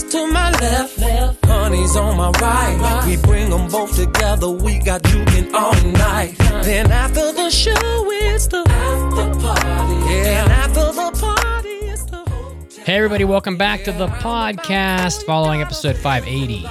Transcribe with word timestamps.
Just 0.00 0.12
to 0.12 0.26
my 0.28 0.50
left, 0.52 0.98
left. 0.98 1.44
honey's 1.44 1.94
on 1.94 2.16
my 2.16 2.30
right. 2.40 3.04
We 3.06 3.18
bring 3.18 3.50
them 3.50 3.68
both 3.68 3.94
together, 3.94 4.48
we 4.48 4.78
got 4.78 5.02
juking 5.02 5.52
all 5.52 5.74
night. 5.92 6.38
Then 6.64 6.90
after 6.90 7.32
the 7.32 7.50
show, 7.50 7.74
it's 7.76 8.46
the 8.46 8.64
after 8.66 9.38
party. 9.38 9.94
Yeah, 10.10 10.44
and 10.44 10.52
after 10.52 10.90
the 10.90 11.10
party, 11.20 11.68
it's 11.68 12.04
the 12.06 12.24
Hey, 12.82 12.96
everybody, 12.96 13.24
welcome 13.24 13.58
back 13.58 13.84
to 13.84 13.92
the 13.92 14.06
podcast 14.06 15.26
following 15.26 15.60
episode 15.60 15.98
580. 15.98 16.66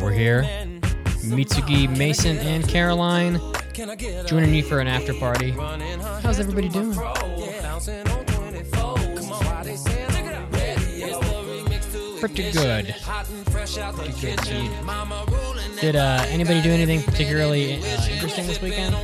We're 0.00 0.12
here. 0.12 0.44
Mitsugi, 1.24 1.88
Mason, 1.98 2.38
and 2.38 2.68
Caroline 2.68 3.40
joining 4.26 4.52
me 4.52 4.62
for 4.62 4.78
an 4.78 4.86
after 4.86 5.12
party. 5.14 5.50
How's 5.50 6.38
everybody 6.38 6.68
doing? 6.68 6.96
Pretty 12.24 12.52
good. 12.52 12.94
Pretty 13.52 14.18
good 14.18 14.38
indeed. 14.48 14.70
Did 15.78 15.94
uh, 15.94 16.24
anybody 16.28 16.62
do 16.62 16.70
anything 16.70 17.02
particularly 17.02 17.74
uh, 17.74 18.06
interesting 18.08 18.46
this 18.46 18.62
weekend? 18.62 18.94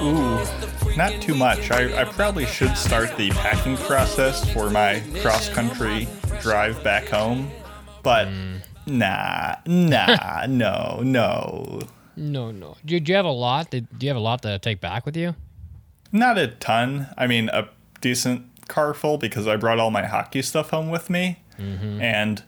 Ooh, 0.00 0.96
not 0.96 1.12
too 1.20 1.34
much. 1.34 1.70
I, 1.70 2.00
I 2.00 2.04
probably 2.04 2.46
should 2.46 2.74
start 2.74 3.18
the 3.18 3.28
packing 3.32 3.76
process 3.76 4.50
for 4.54 4.70
my 4.70 5.02
cross 5.20 5.50
country 5.50 6.08
drive 6.40 6.82
back 6.82 7.08
home, 7.08 7.50
but 8.02 8.26
nah, 8.86 9.56
nah, 9.66 10.46
no, 10.48 11.00
no. 11.02 11.80
No, 12.16 12.50
no. 12.50 12.76
Do, 12.82 12.98
do 12.98 13.12
you 13.12 13.16
have 13.16 13.26
a 13.26 13.30
lot? 13.30 13.70
Do 13.70 13.82
you 14.00 14.08
have 14.08 14.16
a 14.16 14.20
lot 14.20 14.40
to 14.40 14.58
take 14.58 14.80
back 14.80 15.04
with 15.04 15.18
you? 15.18 15.34
Not 16.12 16.38
a 16.38 16.46
ton. 16.46 17.08
I 17.18 17.26
mean, 17.26 17.50
a 17.50 17.68
decent 18.00 18.55
car 18.68 18.94
full 18.94 19.18
because 19.18 19.46
I 19.46 19.56
brought 19.56 19.78
all 19.78 19.90
my 19.90 20.04
hockey 20.06 20.42
stuff 20.42 20.70
home 20.70 20.90
with 20.90 21.08
me, 21.10 21.40
and 21.58 22.42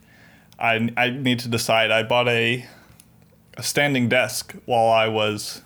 I 0.58 0.90
I 0.96 1.10
need 1.10 1.38
to 1.40 1.48
decide. 1.48 1.90
I 1.90 2.02
bought 2.02 2.28
a 2.28 2.66
a 3.56 3.62
standing 3.62 4.08
desk 4.08 4.54
while 4.66 4.88
I 4.88 5.08
was 5.08 5.62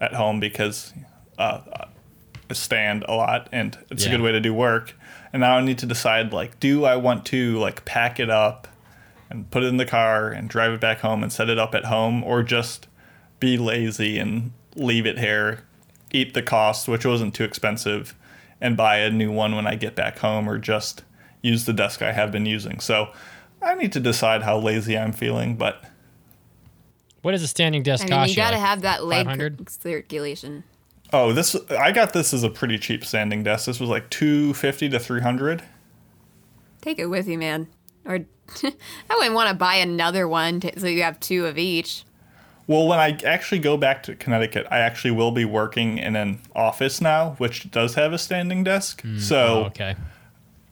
at 0.00 0.14
home 0.14 0.38
because 0.38 0.92
uh, 1.38 1.60
I 2.50 2.54
stand 2.54 3.04
a 3.08 3.14
lot 3.14 3.48
and 3.52 3.76
it's 3.90 4.04
a 4.04 4.08
good 4.10 4.20
way 4.20 4.32
to 4.32 4.40
do 4.40 4.54
work. 4.54 4.94
And 5.32 5.40
now 5.40 5.56
I 5.56 5.60
need 5.62 5.78
to 5.78 5.86
decide 5.86 6.32
like, 6.32 6.60
do 6.60 6.84
I 6.84 6.96
want 6.96 7.26
to 7.26 7.58
like 7.58 7.84
pack 7.84 8.20
it 8.20 8.30
up 8.30 8.68
and 9.30 9.50
put 9.50 9.62
it 9.62 9.66
in 9.66 9.76
the 9.76 9.84
car 9.84 10.30
and 10.30 10.48
drive 10.48 10.72
it 10.72 10.80
back 10.80 11.00
home 11.00 11.22
and 11.22 11.32
set 11.32 11.50
it 11.50 11.58
up 11.58 11.74
at 11.74 11.86
home, 11.86 12.22
or 12.24 12.42
just 12.42 12.86
be 13.40 13.58
lazy 13.58 14.18
and 14.18 14.52
leave 14.74 15.04
it 15.06 15.18
here, 15.18 15.64
eat 16.12 16.32
the 16.34 16.42
cost, 16.42 16.88
which 16.88 17.04
wasn't 17.04 17.34
too 17.34 17.44
expensive, 17.44 18.14
and 18.60 18.76
buy 18.76 18.98
a 18.98 19.10
new 19.10 19.30
one 19.30 19.54
when 19.54 19.66
I 19.66 19.74
get 19.74 19.94
back 19.94 20.18
home, 20.18 20.48
or 20.48 20.58
just 20.58 21.04
use 21.42 21.64
the 21.64 21.72
desk 21.72 22.02
I 22.02 22.12
have 22.12 22.32
been 22.32 22.46
using. 22.46 22.80
So 22.80 23.12
I 23.62 23.74
need 23.74 23.92
to 23.92 24.00
decide 24.00 24.42
how 24.42 24.58
lazy 24.58 24.96
I'm 24.98 25.12
feeling, 25.12 25.56
but 25.56 25.84
What 27.22 27.34
is 27.34 27.42
a 27.42 27.48
standing 27.48 27.82
desk 27.82 28.04
I 28.04 28.06
mean, 28.06 28.12
cost 28.20 28.30
you 28.30 28.36
gotta 28.36 28.56
like 28.56 28.66
have 28.66 28.82
that 28.82 29.04
leg 29.04 29.26
500? 29.26 29.70
circulation. 29.70 30.64
oh, 31.12 31.32
this 31.32 31.56
I 31.70 31.92
got 31.92 32.12
this 32.12 32.32
as 32.34 32.42
a 32.42 32.50
pretty 32.50 32.78
cheap 32.78 33.04
standing 33.04 33.42
desk. 33.42 33.66
This 33.66 33.80
was 33.80 33.88
like 33.88 34.10
250 34.10 34.88
to 34.90 34.98
300. 34.98 35.62
Take 36.80 36.98
it 36.98 37.06
with 37.06 37.26
you, 37.28 37.38
man. 37.38 37.68
Or 38.04 38.20
I 38.62 39.14
wouldn't 39.16 39.34
want 39.34 39.50
to 39.50 39.54
buy 39.54 39.74
another 39.76 40.26
one 40.28 40.60
to, 40.60 40.80
so 40.80 40.86
you 40.86 41.02
have 41.02 41.18
two 41.20 41.46
of 41.46 41.58
each. 41.58 42.04
Well, 42.68 42.86
when 42.86 42.98
I 42.98 43.18
actually 43.24 43.60
go 43.60 43.78
back 43.78 44.02
to 44.04 44.14
Connecticut, 44.14 44.66
I 44.70 44.80
actually 44.80 45.12
will 45.12 45.32
be 45.32 45.46
working 45.46 45.96
in 45.96 46.14
an 46.16 46.38
office 46.54 47.00
now, 47.00 47.30
which 47.38 47.70
does 47.70 47.94
have 47.94 48.12
a 48.12 48.18
standing 48.18 48.62
desk. 48.62 49.02
so 49.18 49.36
Oh, 49.38 49.64
okay. 49.68 49.96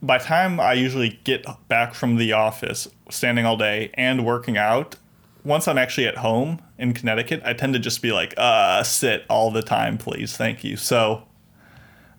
by 0.02 0.18
time 0.18 0.60
I 0.60 0.74
usually 0.74 1.18
get 1.24 1.46
back 1.68 1.94
from 1.94 2.16
the 2.16 2.34
office, 2.34 2.86
standing 3.10 3.46
all 3.46 3.56
day 3.56 3.90
and 3.94 4.26
working 4.26 4.58
out, 4.58 4.96
once 5.42 5.66
I'm 5.66 5.78
actually 5.78 6.06
at 6.06 6.18
home 6.18 6.60
in 6.76 6.92
Connecticut, 6.92 7.40
I 7.46 7.54
tend 7.54 7.72
to 7.72 7.78
just 7.78 8.02
be 8.02 8.12
like, 8.12 8.34
uh, 8.36 8.82
sit 8.82 9.24
all 9.30 9.50
the 9.50 9.62
time, 9.62 9.96
please. 9.96 10.36
Thank 10.36 10.64
you. 10.64 10.76
So 10.76 11.22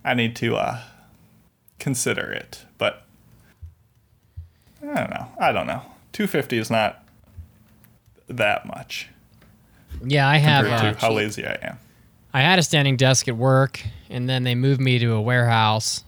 I 0.04 0.16
need 0.16 0.36
to 0.38 0.56
uh, 0.56 0.82
consider 1.78 2.32
it. 2.32 2.66
But 2.80 3.04
I 4.82 4.96
don't 4.96 5.12
know. 5.12 5.28
I 5.40 5.52
don't 5.52 5.68
know. 5.68 5.84
250 6.14 6.58
is 6.58 6.72
not 6.72 7.04
that 8.28 8.66
much 8.66 9.10
Yeah, 10.04 10.28
I 10.28 10.38
have. 10.38 10.66
Uh, 10.66 10.94
how 10.96 11.12
lazy 11.12 11.46
I 11.46 11.58
am. 11.62 11.80
I 12.34 12.42
had 12.42 12.60
a 12.60 12.64
standing 12.64 12.98
desk 12.98 13.28
at 13.28 13.36
work, 13.36 13.82
and 14.10 14.30
then 14.30 14.44
they 14.44 14.56
moved 14.56 14.80
me 14.80 15.00
to 15.00 15.14
a 15.14 15.22
warehouse. 15.22 16.04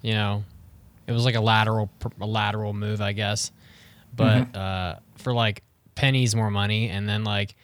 You 0.00 0.14
know, 0.14 0.44
it 1.06 1.12
was 1.12 1.24
like 1.24 1.34
a 1.34 1.40
lateral, 1.40 1.90
a 2.20 2.26
lateral 2.26 2.72
move, 2.72 3.00
I 3.00 3.12
guess, 3.12 3.52
but 4.16 4.54
uh, 4.56 4.96
for 5.16 5.32
like 5.32 5.62
pennies 5.94 6.34
more 6.34 6.50
money, 6.50 6.88
and 6.88 7.08
then 7.08 7.24
like, 7.24 7.54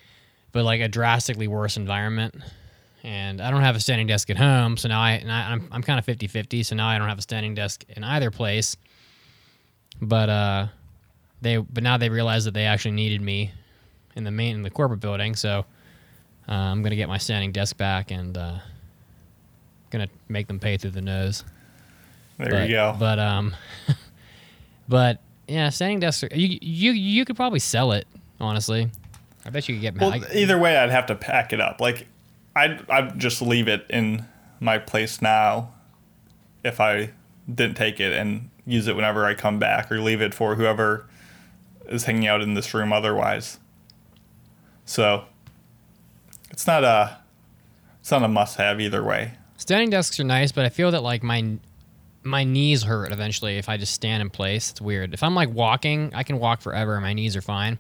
but 0.52 0.64
like 0.64 0.80
a 0.80 0.88
drastically 0.88 1.48
worse 1.48 1.76
environment. 1.76 2.34
And 3.04 3.40
I 3.40 3.50
don't 3.50 3.62
have 3.62 3.76
a 3.76 3.80
standing 3.80 4.08
desk 4.08 4.28
at 4.28 4.36
home, 4.36 4.76
so 4.76 4.88
now 4.88 5.00
I, 5.00 5.12
and 5.12 5.32
I 5.32 5.52
I'm 5.52 5.68
I'm 5.70 5.82
kind 5.82 5.98
of 5.98 6.04
50-50, 6.04 6.66
so 6.66 6.76
now 6.76 6.88
I 6.88 6.98
don't 6.98 7.08
have 7.08 7.18
a 7.18 7.22
standing 7.22 7.54
desk 7.54 7.84
in 7.88 8.04
either 8.04 8.30
place. 8.30 8.76
But 10.00 10.28
uh, 10.28 10.66
they 11.40 11.56
but 11.56 11.82
now 11.82 11.96
they 11.96 12.08
realize 12.08 12.44
that 12.44 12.54
they 12.54 12.64
actually 12.64 12.92
needed 12.92 13.22
me 13.22 13.52
in 14.18 14.24
the 14.24 14.30
main 14.30 14.56
in 14.56 14.62
the 14.62 14.70
corporate 14.70 15.00
building, 15.00 15.34
so. 15.34 15.64
Uh, 16.48 16.52
I'm 16.52 16.82
gonna 16.82 16.96
get 16.96 17.08
my 17.08 17.18
standing 17.18 17.52
desk 17.52 17.76
back 17.76 18.10
and 18.10 18.36
uh, 18.36 18.58
gonna 19.90 20.08
make 20.28 20.46
them 20.46 20.58
pay 20.58 20.78
through 20.78 20.92
the 20.92 21.02
nose. 21.02 21.44
There 22.38 22.50
but, 22.50 22.68
you 22.68 22.74
go. 22.74 22.96
But 22.98 23.18
um, 23.18 23.54
but 24.88 25.20
yeah, 25.46 25.68
standing 25.68 26.00
desks. 26.00 26.24
Are, 26.24 26.34
you 26.34 26.58
you 26.62 26.92
you 26.92 27.24
could 27.26 27.36
probably 27.36 27.58
sell 27.58 27.92
it. 27.92 28.06
Honestly, 28.40 28.90
I 29.44 29.50
bet 29.50 29.68
you 29.68 29.74
could 29.74 29.82
get. 29.82 30.00
Well, 30.00 30.14
I- 30.14 30.34
either 30.34 30.58
way, 30.58 30.76
I'd 30.76 30.90
have 30.90 31.06
to 31.06 31.14
pack 31.14 31.52
it 31.52 31.60
up. 31.60 31.80
Like, 31.80 32.06
I'd, 32.56 32.88
I'd 32.88 33.18
just 33.18 33.42
leave 33.42 33.68
it 33.68 33.84
in 33.90 34.24
my 34.60 34.78
place 34.78 35.20
now 35.20 35.72
if 36.64 36.80
I 36.80 37.10
didn't 37.52 37.76
take 37.76 38.00
it 38.00 38.12
and 38.12 38.50
use 38.64 38.86
it 38.86 38.96
whenever 38.96 39.24
I 39.24 39.34
come 39.34 39.58
back 39.58 39.90
or 39.90 40.00
leave 40.00 40.22
it 40.22 40.34
for 40.34 40.54
whoever 40.54 41.06
is 41.86 42.04
hanging 42.04 42.26
out 42.26 42.42
in 42.42 42.54
this 42.54 42.72
room 42.72 42.92
otherwise. 42.92 43.58
So, 44.88 45.24
it's 46.50 46.66
not 46.66 46.82
a, 46.82 47.18
it's 48.00 48.10
not 48.10 48.22
a 48.22 48.28
must 48.28 48.56
have 48.56 48.80
either 48.80 49.04
way. 49.04 49.32
standing 49.58 49.90
desks 49.90 50.18
are 50.18 50.24
nice, 50.24 50.50
but 50.50 50.64
I 50.64 50.70
feel 50.70 50.90
that 50.92 51.02
like 51.02 51.22
my 51.22 51.58
my 52.24 52.42
knees 52.44 52.82
hurt 52.82 53.12
eventually 53.12 53.58
if 53.58 53.68
I 53.68 53.76
just 53.76 53.92
stand 53.92 54.22
in 54.22 54.30
place. 54.30 54.70
It's 54.70 54.80
weird. 54.80 55.12
If 55.12 55.22
I'm 55.22 55.34
like 55.34 55.50
walking, 55.50 56.10
I 56.14 56.22
can 56.22 56.38
walk 56.38 56.62
forever 56.62 56.94
and 56.94 57.02
my 57.02 57.12
knees 57.12 57.36
are 57.36 57.42
fine. 57.42 57.78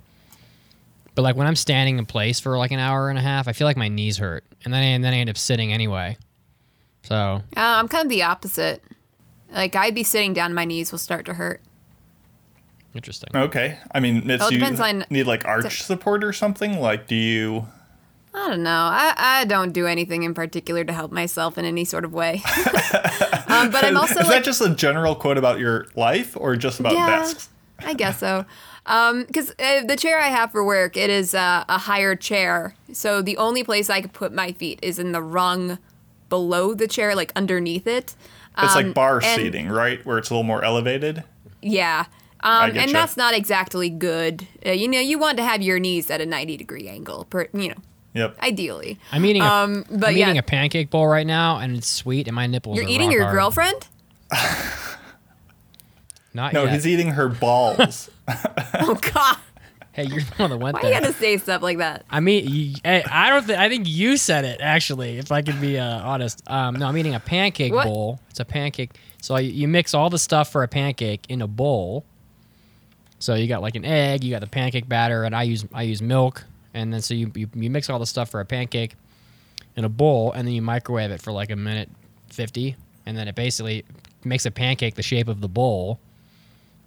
But 1.14 1.22
like 1.22 1.34
when 1.34 1.46
I'm 1.46 1.56
standing 1.56 1.98
in 1.98 2.04
place 2.06 2.40
for 2.40 2.56
like 2.58 2.70
an 2.72 2.78
hour 2.78 3.08
and 3.08 3.18
a 3.18 3.22
half, 3.22 3.48
I 3.48 3.52
feel 3.52 3.66
like 3.66 3.76
my 3.78 3.88
knees 3.88 4.18
hurt, 4.18 4.44
and 4.64 4.72
then 4.72 4.82
I, 4.82 4.86
and 4.86 5.02
then 5.02 5.14
I 5.14 5.16
end 5.16 5.30
up 5.30 5.38
sitting 5.38 5.72
anyway. 5.72 6.18
So 7.04 7.16
Uh, 7.16 7.40
I'm 7.56 7.88
kind 7.88 8.04
of 8.04 8.10
the 8.10 8.22
opposite. 8.22 8.84
Like 9.50 9.74
I'd 9.74 9.94
be 9.94 10.04
sitting 10.04 10.34
down, 10.34 10.52
my 10.52 10.66
knees 10.66 10.92
will 10.92 10.98
start 10.98 11.24
to 11.24 11.34
hurt. 11.34 11.62
Interesting. 12.94 13.30
Okay. 13.34 13.78
I 13.92 14.00
mean, 14.00 14.28
it's, 14.30 14.40
Well, 14.40 14.48
it 14.48 14.52
you 14.54 14.58
depends 14.58 14.80
on- 14.80 15.04
need 15.10 15.26
like 15.26 15.44
arch 15.44 15.82
support 15.82 16.24
or 16.24 16.32
something. 16.32 16.80
Like, 16.80 17.06
do 17.06 17.14
you? 17.14 17.66
I 18.34 18.48
don't 18.48 18.62
know. 18.62 18.70
I, 18.92 19.14
I 19.16 19.44
don't 19.46 19.72
do 19.72 19.86
anything 19.86 20.22
in 20.22 20.34
particular 20.34 20.84
to 20.84 20.92
help 20.92 21.10
myself 21.10 21.58
in 21.58 21.64
any 21.64 21.84
sort 21.84 22.04
of 22.04 22.12
way. 22.12 22.42
um, 23.48 23.70
but 23.70 23.84
I'm 23.84 23.96
also 23.96 24.20
is 24.20 24.26
like, 24.26 24.28
that 24.28 24.44
just 24.44 24.60
a 24.60 24.74
general 24.74 25.14
quote 25.14 25.38
about 25.38 25.58
your 25.58 25.86
life 25.96 26.36
or 26.36 26.54
just 26.56 26.78
about 26.78 26.92
Yeah. 26.92 27.06
desks? 27.08 27.48
I 27.80 27.94
guess 27.94 28.18
so. 28.18 28.44
Because 28.84 29.50
uh, 29.58 29.82
the 29.86 29.96
chair 29.96 30.18
I 30.20 30.28
have 30.28 30.50
for 30.52 30.64
work, 30.64 30.96
it 30.96 31.10
is 31.10 31.34
uh, 31.34 31.64
a 31.68 31.78
higher 31.78 32.14
chair. 32.16 32.74
So 32.92 33.22
the 33.22 33.36
only 33.36 33.62
place 33.64 33.90
I 33.90 34.00
could 34.00 34.12
put 34.12 34.32
my 34.32 34.52
feet 34.52 34.78
is 34.82 34.98
in 34.98 35.12
the 35.12 35.22
rung 35.22 35.78
below 36.28 36.74
the 36.74 36.86
chair, 36.88 37.14
like 37.14 37.32
underneath 37.34 37.86
it. 37.86 38.14
It's 38.58 38.74
Um, 38.76 38.84
like 38.86 38.94
bar 38.94 39.20
and- 39.22 39.40
seating, 39.40 39.68
right? 39.68 40.04
Where 40.04 40.18
it's 40.18 40.30
a 40.30 40.34
little 40.34 40.44
more 40.44 40.62
elevated. 40.64 41.24
Yeah. 41.62 42.06
Um, 42.40 42.70
getcha. 42.70 42.76
and 42.78 42.92
that's 42.94 43.16
not 43.16 43.34
exactly 43.34 43.90
good. 43.90 44.46
Uh, 44.64 44.70
you 44.70 44.86
know, 44.88 45.00
you 45.00 45.18
want 45.18 45.36
to 45.38 45.42
have 45.44 45.60
your 45.62 45.78
knees 45.78 46.10
at 46.10 46.20
a 46.20 46.26
90 46.26 46.56
degree 46.56 46.88
angle, 46.88 47.24
per, 47.30 47.48
you 47.52 47.70
know, 47.70 47.74
Yep. 48.14 48.36
ideally. 48.42 48.98
I'm 49.12 49.24
eating 49.24 49.42
a, 49.42 49.46
Um, 49.46 49.84
but 49.90 50.10
I'm 50.10 50.16
yeah. 50.16 50.26
eating 50.26 50.38
a 50.38 50.42
pancake 50.42 50.90
bowl 50.90 51.06
right 51.08 51.26
now, 51.26 51.58
and 51.58 51.76
it's 51.76 51.88
sweet, 51.88 52.26
and 52.28 52.34
my 52.36 52.46
nipples. 52.46 52.76
You're 52.76 52.86
are 52.86 52.88
eating 52.90 53.10
your 53.12 53.24
hard. 53.24 53.34
girlfriend? 53.34 53.86
Not 56.34 56.52
no, 56.52 56.64
yet. 56.64 56.74
he's 56.74 56.86
eating 56.86 57.08
her 57.12 57.28
balls. 57.28 58.10
Oh, 58.80 58.94
God. 58.94 59.36
Hey, 59.92 60.04
you're 60.04 60.20
the 60.20 60.34
one 60.36 60.50
that 60.50 60.58
went 60.58 60.74
Why 60.74 60.82
there. 60.82 60.94
you 60.94 61.00
gotta 61.00 61.12
say 61.12 61.38
stuff 61.38 61.60
like 61.60 61.78
that? 61.78 62.04
I 62.08 62.20
mean, 62.20 62.46
you, 62.48 62.74
hey, 62.84 63.02
I 63.10 63.30
don't. 63.30 63.44
Th- 63.44 63.58
I 63.58 63.68
think 63.68 63.88
you 63.88 64.16
said 64.16 64.44
it 64.44 64.60
actually. 64.60 65.18
If 65.18 65.32
I 65.32 65.42
could 65.42 65.60
be 65.60 65.76
uh, 65.76 66.00
honest. 66.02 66.40
Um, 66.48 66.76
no, 66.76 66.86
I'm 66.86 66.96
eating 66.96 67.16
a 67.16 67.20
pancake 67.20 67.72
What? 67.72 67.86
bowl. 67.86 68.20
It's 68.30 68.38
a 68.38 68.44
pancake. 68.44 68.92
So 69.20 69.36
you, 69.38 69.50
you 69.50 69.66
mix 69.66 69.94
all 69.94 70.08
the 70.08 70.18
stuff 70.18 70.52
for 70.52 70.62
a 70.62 70.68
pancake 70.68 71.24
in 71.28 71.42
a 71.42 71.48
bowl. 71.48 72.04
So 73.18 73.34
you 73.34 73.48
got 73.48 73.62
like 73.62 73.74
an 73.74 73.84
egg, 73.84 74.22
you 74.24 74.30
got 74.30 74.40
the 74.40 74.46
pancake 74.46 74.88
batter, 74.88 75.24
and 75.24 75.34
I 75.34 75.42
use 75.42 75.64
I 75.72 75.82
use 75.82 76.00
milk, 76.00 76.44
and 76.74 76.92
then 76.92 77.02
so 77.02 77.14
you 77.14 77.30
you, 77.34 77.48
you 77.54 77.70
mix 77.70 77.90
all 77.90 77.98
the 77.98 78.06
stuff 78.06 78.30
for 78.30 78.40
a 78.40 78.44
pancake 78.44 78.94
in 79.76 79.84
a 79.84 79.88
bowl, 79.88 80.32
and 80.32 80.46
then 80.46 80.54
you 80.54 80.62
microwave 80.62 81.10
it 81.10 81.20
for 81.20 81.32
like 81.32 81.50
a 81.50 81.56
minute 81.56 81.90
fifty, 82.28 82.76
and 83.06 83.16
then 83.16 83.28
it 83.28 83.34
basically 83.34 83.84
makes 84.24 84.46
a 84.46 84.50
pancake 84.50 84.94
the 84.94 85.02
shape 85.02 85.28
of 85.28 85.40
the 85.40 85.48
bowl, 85.48 85.98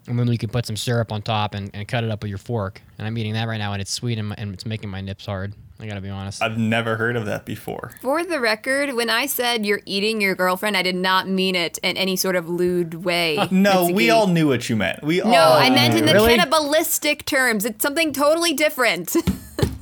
and 0.07 0.17
then 0.17 0.27
you 0.27 0.37
can 0.37 0.49
put 0.49 0.65
some 0.65 0.77
syrup 0.77 1.11
on 1.11 1.21
top 1.21 1.53
and, 1.53 1.69
and 1.73 1.87
cut 1.87 2.03
it 2.03 2.09
up 2.09 2.21
with 2.21 2.29
your 2.29 2.37
fork. 2.37 2.81
And 2.97 3.07
I'm 3.07 3.17
eating 3.17 3.33
that 3.33 3.47
right 3.47 3.57
now, 3.57 3.73
and 3.73 3.81
it's 3.81 3.91
sweet 3.91 4.17
and, 4.17 4.29
my, 4.29 4.35
and 4.37 4.53
it's 4.53 4.65
making 4.65 4.89
my 4.89 5.01
nips 5.01 5.25
hard. 5.25 5.53
I 5.81 5.87
gotta 5.87 6.01
be 6.01 6.09
honest. 6.09 6.43
I've 6.43 6.57
never 6.59 6.95
heard 6.95 7.15
of 7.15 7.25
that 7.25 7.43
before. 7.45 7.91
For 8.01 8.23
the 8.23 8.39
record, 8.39 8.93
when 8.93 9.09
I 9.09 9.25
said 9.25 9.65
you're 9.65 9.81
eating 9.85 10.21
your 10.21 10.35
girlfriend, 10.35 10.77
I 10.77 10.83
did 10.83 10.95
not 10.95 11.27
mean 11.27 11.55
it 11.55 11.79
in 11.79 11.97
any 11.97 12.15
sort 12.15 12.35
of 12.35 12.47
lewd 12.47 13.03
way. 13.03 13.39
No, 13.51 13.89
we 13.91 14.09
all 14.11 14.27
knew 14.27 14.47
what 14.47 14.69
you 14.69 14.75
meant. 14.75 15.01
We 15.03 15.21
all. 15.21 15.31
No, 15.31 15.53
I 15.53 15.69
meant 15.71 15.95
in 15.95 16.05
the 16.05 16.13
Really? 16.13 16.35
cannibalistic 16.35 17.25
terms. 17.25 17.65
It's 17.65 17.81
something 17.81 18.13
totally 18.13 18.53
different. 18.53 19.15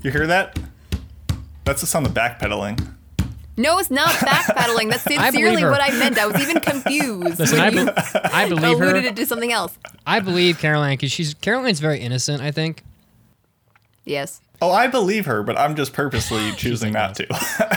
You 0.01 0.11
hear 0.11 0.27
that? 0.27 0.57
That's 1.65 1.81
the 1.81 1.87
sound 1.87 2.05
of 2.05 2.13
backpedaling. 2.13 2.79
no, 3.57 3.77
it's 3.79 3.91
not 3.91 4.15
backpedaling. 4.15 4.89
That's 4.91 5.03
sincerely 5.33 5.61
her. 5.61 5.69
what 5.69 5.81
I 5.81 5.91
meant. 5.99 6.17
I 6.17 6.25
was 6.25 6.39
even 6.41 6.61
confused 6.61 7.37
Listen, 7.37 7.59
I, 7.59 7.69
when 7.69 7.87
you 7.87 7.91
be- 7.91 8.01
I 8.23 8.47
believe 8.47 8.77
alluded 8.79 9.03
her. 9.03 9.09
it 9.09 9.15
to 9.17 9.25
something 9.25 9.51
else. 9.51 9.77
I 10.07 10.21
believe 10.21 10.59
Caroline 10.59 10.93
because 10.95 11.11
she's 11.11 11.33
Caroline's 11.33 11.81
very 11.81 11.99
innocent. 11.99 12.41
I 12.41 12.51
think. 12.51 12.83
Yes. 14.05 14.39
Oh, 14.61 14.71
I 14.71 14.87
believe 14.87 15.25
her, 15.25 15.41
but 15.43 15.57
I'm 15.57 15.75
just 15.75 15.93
purposely 15.93 16.51
choosing 16.57 16.91
not 16.93 17.15
to. 17.15 17.27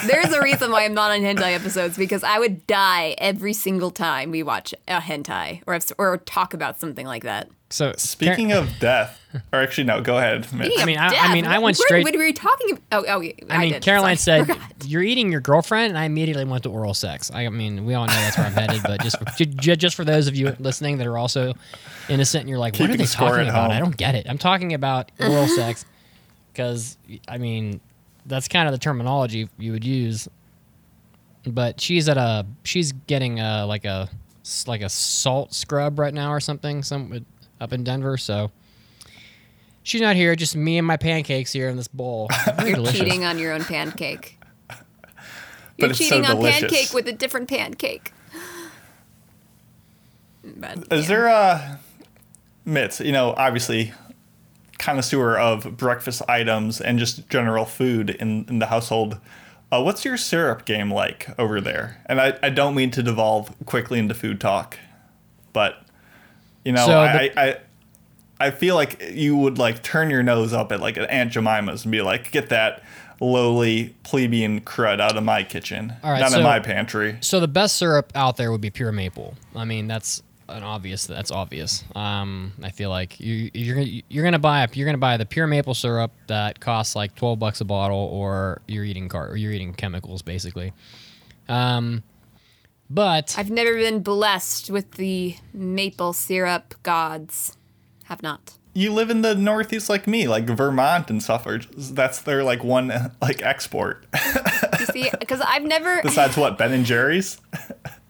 There's 0.07 0.33
a 0.33 0.43
reason 0.43 0.71
why 0.73 0.85
I'm 0.85 0.95
not 0.95 1.11
on 1.13 1.21
hentai 1.21 1.55
episodes 1.55 1.97
because 1.97 2.25
I 2.25 2.39
would 2.39 2.67
die 2.67 3.15
every 3.19 3.53
single 3.53 3.91
time 3.91 4.31
we 4.33 4.43
watch 4.43 4.75
a 4.89 4.99
hentai 4.99 5.63
or 5.67 5.79
or 5.99 6.19
talk 6.19 6.55
about 6.55 6.81
something 6.81 7.07
like 7.07 7.23
that. 7.23 7.49
So 7.71 7.95
Speaking 7.97 8.53
of 8.53 8.69
death, 8.81 9.19
or 9.51 9.61
actually, 9.61 9.85
no, 9.85 10.03
go 10.03 10.19
ahead. 10.19 10.47
I 10.53 10.85
mean, 10.85 10.99
I- 10.99 11.07
I 11.07 11.11
death, 11.11 11.33
mean, 11.33 11.47
I 11.47 11.53
went 11.53 11.63
what- 11.63 11.77
straight- 11.77 12.05
What 12.05 12.15
were 12.15 12.23
we 12.25 12.35
talking 12.35 12.73
about? 12.73 12.83
Oh, 12.93 13.05
oh, 13.09 13.21
yeah, 13.21 13.33
I 13.49 13.59
mean, 13.59 13.73
did. 13.75 13.83
Caroline 13.83 14.19
Sorry. 14.19 14.45
said, 14.47 14.59
"You're 14.85 15.03
eating 15.03 15.33
your 15.33 15.41
girlfriend," 15.41 15.89
and 15.91 15.97
I 15.99 16.05
immediately 16.05 16.45
went 16.45 16.65
to 16.65 16.69
oral 16.71 16.93
sex. 16.93 17.31
I 17.33 17.49
mean, 17.49 17.87
we 17.87 17.95
all 17.95 18.07
know 18.07 18.13
that's 18.13 18.37
where 18.37 18.47
I'm 18.47 18.53
headed, 18.53 18.83
but 18.83 19.01
just 19.03 19.19
for, 19.19 19.25
ju- 19.37 19.47
ju- 19.47 19.77
just 19.77 19.95
for 19.97 20.05
those 20.05 20.27
of 20.27 20.37
you 20.37 20.55
listening 20.59 20.99
that 20.99 21.07
are 21.07 21.17
also 21.17 21.55
innocent, 22.11 22.43
and 22.43 22.51
you're 22.51 22.59
like, 22.59 22.77
"What 22.79 22.91
are 22.91 22.97
they 22.97 23.05
talking 23.07 23.49
about?" 23.49 23.69
home. 23.69 23.71
I 23.71 23.79
don't 23.79 23.97
get 23.97 24.17
it. 24.17 24.27
I'm 24.29 24.37
talking 24.39 24.75
about 24.75 25.11
oral 25.19 25.47
sex 25.47 25.87
because 26.53 26.99
I 27.29 27.39
mean, 27.39 27.81
that's 28.27 28.49
kind 28.49 28.69
of 28.69 28.73
the 28.73 28.79
terminology 28.79 29.49
you 29.59 29.73
would 29.73 29.85
use. 29.85 30.29
But 31.47 31.81
she's 31.81 32.09
at 32.09 32.17
a 32.17 32.47
she's 32.65 32.93
getting 32.93 33.41
a 33.41 33.67
like 33.67 33.85
a 33.85 34.09
like 34.67 34.83
a 34.83 34.89
salt 34.89 35.55
scrub 35.55 35.99
right 35.99 36.15
now 36.15 36.33
or 36.33 36.41
something 36.41 36.83
some 36.83 37.25
up 37.61 37.73
in 37.73 37.85
Denver, 37.85 38.17
so. 38.17 38.51
She's 39.85 40.01
not 40.01 40.15
here, 40.15 40.37
just 40.37 40.55
me 40.55 40.79
and 40.79 40.87
my 40.87 40.97
pancakes 40.97 41.53
here 41.53 41.69
in 41.69 41.77
this 41.77 41.89
bowl. 41.89 42.29
Very 42.57 42.75
delicious. 42.75 43.01
cheating 43.01 43.25
on 43.25 43.37
your 43.37 43.53
own 43.53 43.65
pancake. 43.65 44.39
You're 45.77 45.91
it's 45.91 45.99
so 45.99 46.05
cheating 46.05 46.25
on 46.25 46.37
delicious. 46.37 46.61
pancake 46.61 46.95
with 46.95 47.09
a 47.09 47.13
different 47.13 47.49
pancake. 47.49 48.13
But, 50.45 50.93
Is 50.93 51.03
yeah. 51.03 51.09
there 51.09 51.27
a 51.27 51.81
Mitz? 52.67 53.05
You 53.05 53.13
know, 53.13 53.35
obviously, 53.37 53.93
connoisseur 54.83 55.37
of 55.39 55.77
breakfast 55.77 56.23
items 56.29 56.81
and 56.81 56.99
just 56.99 57.29
general 57.29 57.65
food 57.65 58.11
in, 58.11 58.45
in 58.49 58.59
the 58.59 58.67
household. 58.67 59.19
Uh, 59.71 59.81
what's 59.83 60.05
your 60.05 60.17
syrup 60.17 60.65
game 60.67 60.93
like 60.93 61.29
over 61.39 61.61
there? 61.61 62.03
And 62.07 62.21
I, 62.21 62.39
I 62.43 62.51
don't 62.51 62.75
mean 62.75 62.91
to 62.91 63.03
devolve 63.03 63.55
quickly 63.65 63.99
into 63.99 64.13
food 64.15 64.41
talk, 64.41 64.79
but 65.53 65.87
you 66.65 66.73
know, 66.73 66.85
So 66.87 66.99
I, 67.01 67.13
the- 67.29 67.41
I, 67.41 67.49
I 67.49 67.57
I 68.41 68.51
feel 68.51 68.75
like 68.75 69.01
you 69.13 69.37
would 69.37 69.57
like 69.59 69.85
turn 69.85 70.11
your 70.11 70.25
nose 70.25 70.53
up 70.53 70.73
at 70.73 70.81
like 70.81 70.97
an 70.97 71.05
Aunt 71.05 71.31
Jemima's 71.33 71.85
and 71.85 71.93
be 71.93 72.03
like, 72.03 72.33
get 72.33 72.49
that 72.49 72.83
lowly 73.21 73.95
plebeian 74.03 74.61
crud 74.63 75.01
out 75.01 75.17
of 75.17 75.23
my 75.23 75.45
kitchen, 75.45 75.93
All 76.03 76.11
right, 76.11 76.19
not 76.21 76.33
so- 76.33 76.39
in 76.39 76.43
my 76.43 76.59
pantry. 76.59 77.19
So 77.21 77.39
the 77.39 77.47
best 77.47 77.77
syrup 77.77 78.11
out 78.17 78.37
there 78.37 78.51
would 78.51 78.61
be 78.61 78.71
pure 78.71 78.91
maple. 78.91 79.35
I 79.55 79.65
mean, 79.65 79.87
that's 79.87 80.23
an 80.49 80.63
obvious. 80.63 81.07
That's 81.07 81.31
obvious. 81.31 81.85
Um, 81.95 82.53
I 82.63 82.71
feel 82.71 82.91
like 82.91 83.21
you, 83.21 83.51
you're 83.55 83.77
gonna- 83.77 84.03
you're 84.09 84.25
gonna 84.25 84.39
buy 84.39 84.67
you're 84.73 84.87
gonna 84.87 84.99
buy 84.99 85.17
the 85.17 85.27
pure 85.27 85.47
maple 85.47 85.75
syrup 85.75 86.13
that 86.27 86.61
costs 86.61 86.95
like 86.97 87.15
twelve 87.15 87.39
bucks 87.39 87.61
a 87.61 87.65
bottle, 87.65 87.99
or 88.13 88.61
you're 88.69 88.85
eating 88.85 89.09
car 89.09 89.29
or 89.29 89.37
you're 89.37 89.53
eating 89.53 89.73
chemicals 89.75 90.23
basically. 90.23 90.73
Um, 91.49 92.03
but 92.91 93.35
I've 93.39 93.51
never 93.51 93.75
been 93.75 94.01
blessed 94.03 94.71
with 94.71 94.93
the 94.93 95.37
maple 95.53 96.13
syrup 96.13 96.75
gods. 96.83 97.57
Have 98.05 98.23
not. 98.23 98.55
you 98.75 98.93
live 98.93 99.11
in 99.11 99.23
the 99.23 99.35
northeast 99.35 99.89
like 99.89 100.07
me 100.07 100.27
like 100.29 100.45
vermont 100.47 101.09
and 101.11 101.23
stuff 101.23 101.47
that's 101.93 102.21
their 102.23 102.43
like 102.43 102.63
one 102.65 102.89
like 103.23 103.41
export 103.43 104.05
You 104.81 104.87
see, 104.87 105.11
because 105.21 105.41
I've 105.41 105.63
never. 105.63 106.01
besides 106.03 106.37
what 106.37 106.59
ben 106.59 106.73
and 106.73 106.85
jerry's 106.85 107.39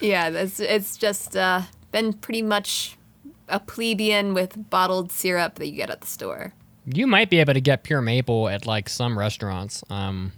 Yeah, 0.00 0.28
it's 0.28 0.60
it's 0.60 0.96
just 0.96 1.36
uh, 1.36 1.62
been 1.92 2.12
pretty 2.12 2.42
much 2.42 2.96
a 3.48 3.60
plebeian 3.60 4.34
with 4.34 4.68
bottled 4.70 5.12
syrup 5.12 5.54
that 5.56 5.66
you 5.68 5.76
get 5.76 5.90
at 5.90 6.00
the 6.00 6.06
store. 6.06 6.52
you 6.84 7.06
might 7.06 7.30
be 7.30 7.38
able 7.38 7.54
to 7.54 7.60
get 7.60 7.82
pure 7.84 8.02
maple 8.02 8.48
at 8.48 8.66
like 8.66 8.88
some 8.88 9.18
restaurants. 9.18 9.82
Um, 9.90 10.32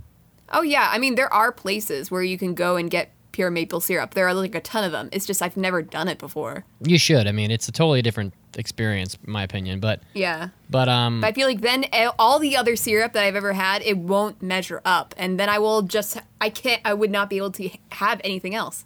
Oh 0.51 0.63
yeah, 0.63 0.89
I 0.93 0.99
mean 0.99 1.15
there 1.15 1.33
are 1.33 1.53
places 1.53 2.11
where 2.11 2.23
you 2.23 2.39
can 2.39 2.55
go 2.55 2.77
and 2.77 2.91
get 2.91 3.11
pure 3.33 3.51
maple 3.51 3.81
syrup. 3.81 4.15
There 4.15 4.27
are 4.27 4.35
like 4.35 4.55
a 4.55 4.61
ton 4.61 4.83
of 4.85 4.93
them. 4.93 5.09
It's 5.13 5.27
just 5.27 5.43
I've 5.43 5.57
never 5.57 5.83
done 5.83 6.09
it 6.09 6.19
before. 6.19 6.65
you 6.83 6.99
should. 6.99 7.27
I 7.27 7.33
mean, 7.33 7.51
it's 7.51 7.69
a 7.69 7.73
totally 7.73 8.03
different 8.03 8.33
experience, 8.57 9.17
in 9.27 9.31
my 9.33 9.43
opinion. 9.43 9.79
But 9.79 10.01
Yeah. 10.15 10.49
but 10.71 10.89
um, 10.89 11.21
But 11.21 11.29
I 11.29 11.33
feel 11.33 11.47
like 11.49 11.61
then 11.61 11.85
all 12.19 12.39
the 12.39 12.57
other 12.57 12.77
syrup 12.77 13.13
that 13.13 13.25
I've 13.25 13.37
ever 13.37 13.53
had, 13.53 13.83
it 13.83 13.99
won't 13.99 14.41
measure 14.43 14.81
up, 14.85 15.15
and 15.19 15.39
then 15.39 15.49
I 15.49 15.59
will 15.59 15.83
just 15.83 16.19
I 16.41 16.49
can't 16.51 16.81
I 16.85 16.95
would 16.95 17.11
not 17.11 17.29
be 17.31 17.37
able 17.37 17.53
to 17.53 17.69
have 17.93 18.21
anything 18.25 18.55
else. 18.55 18.85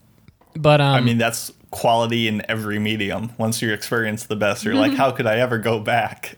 But 0.57 0.81
um, 0.81 0.95
i 0.95 1.01
mean 1.01 1.19
that's 1.19 1.53
quality 1.71 2.29
in 2.29 2.43
every 2.51 2.79
medium 2.79 3.33
once 3.39 3.63
you 3.63 3.73
experience 3.73 4.27
the 4.27 4.37
best 4.37 4.63
you're 4.65 4.75
like 4.75 4.93
how 4.93 5.11
could 5.11 5.27
i 5.27 5.39
ever 5.39 5.57
go 5.59 5.81
back 5.81 6.37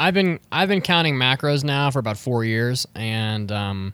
I've 0.00 0.14
been 0.14 0.40
I've 0.50 0.68
been 0.68 0.80
counting 0.80 1.14
macros 1.14 1.62
now 1.62 1.90
for 1.90 1.98
about 1.98 2.16
four 2.16 2.42
years, 2.42 2.86
and 2.94 3.52
um, 3.52 3.92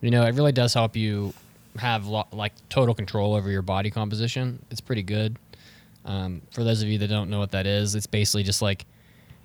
you 0.00 0.10
know 0.10 0.24
it 0.24 0.34
really 0.34 0.50
does 0.50 0.74
help 0.74 0.96
you 0.96 1.32
have 1.78 2.08
lo- 2.08 2.26
like 2.32 2.52
total 2.68 2.94
control 2.96 3.34
over 3.34 3.48
your 3.48 3.62
body 3.62 3.92
composition. 3.92 4.60
It's 4.72 4.80
pretty 4.80 5.04
good. 5.04 5.38
Um, 6.04 6.42
for 6.50 6.64
those 6.64 6.82
of 6.82 6.88
you 6.88 6.98
that 6.98 7.06
don't 7.06 7.30
know 7.30 7.38
what 7.38 7.52
that 7.52 7.64
is, 7.64 7.94
it's 7.94 8.08
basically 8.08 8.42
just 8.42 8.60
like 8.60 8.86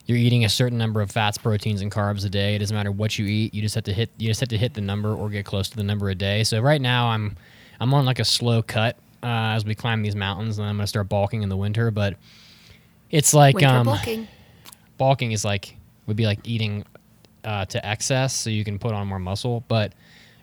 you're 0.08 0.18
eating 0.18 0.44
a 0.44 0.50
certain 0.50 0.80
number 0.80 1.02
of 1.02 1.12
fats, 1.12 1.38
proteins, 1.38 1.82
and 1.82 1.92
carbs 1.92 2.26
a 2.26 2.30
day. 2.30 2.56
It 2.56 2.60
doesn't 2.60 2.76
matter 2.76 2.92
what 2.92 3.20
you 3.20 3.28
eat. 3.28 3.54
You 3.54 3.62
just 3.62 3.76
have 3.76 3.84
to 3.84 3.94
hit 3.94 4.10
you 4.18 4.28
just 4.28 4.40
have 4.40 4.50
to 4.50 4.58
hit 4.58 4.74
the 4.74 4.82
number 4.82 5.14
or 5.14 5.30
get 5.30 5.46
close 5.46 5.70
to 5.70 5.78
the 5.78 5.84
number 5.84 6.10
a 6.10 6.16
day. 6.16 6.44
So 6.44 6.62
right 6.62 6.82
now 6.82 7.10
I'm 7.10 7.38
I'm 7.80 7.94
on 7.94 8.06
like 8.06 8.18
a 8.18 8.26
slow 8.26 8.64
cut 8.64 8.98
uh, 9.24 9.56
as 9.56 9.66
we 9.66 9.76
climb 9.76 10.02
these 10.02 10.16
mountains, 10.16 10.58
and 10.60 10.68
I'm 10.68 10.78
gonna 10.78 10.88
start 10.88 11.10
bulking 11.10 11.44
in 11.44 11.50
the 11.50 11.58
winter, 11.58 11.92
but. 11.92 12.16
It's 13.12 13.36
like 13.36 13.56
Winter 13.56 13.70
um, 13.70 13.86
bulking. 13.86 14.28
bulking 14.98 15.32
is 15.32 15.46
like 15.46 15.76
would 16.08 16.18
be 16.18 16.26
like 16.26 16.40
eating 16.44 16.86
uh, 17.44 17.66
to 17.66 17.86
excess 17.86 18.34
so 18.34 18.50
you 18.50 18.64
can 18.64 18.80
put 18.80 18.94
on 18.94 19.08
more 19.08 19.20
muscle 19.20 19.64
but 19.68 19.94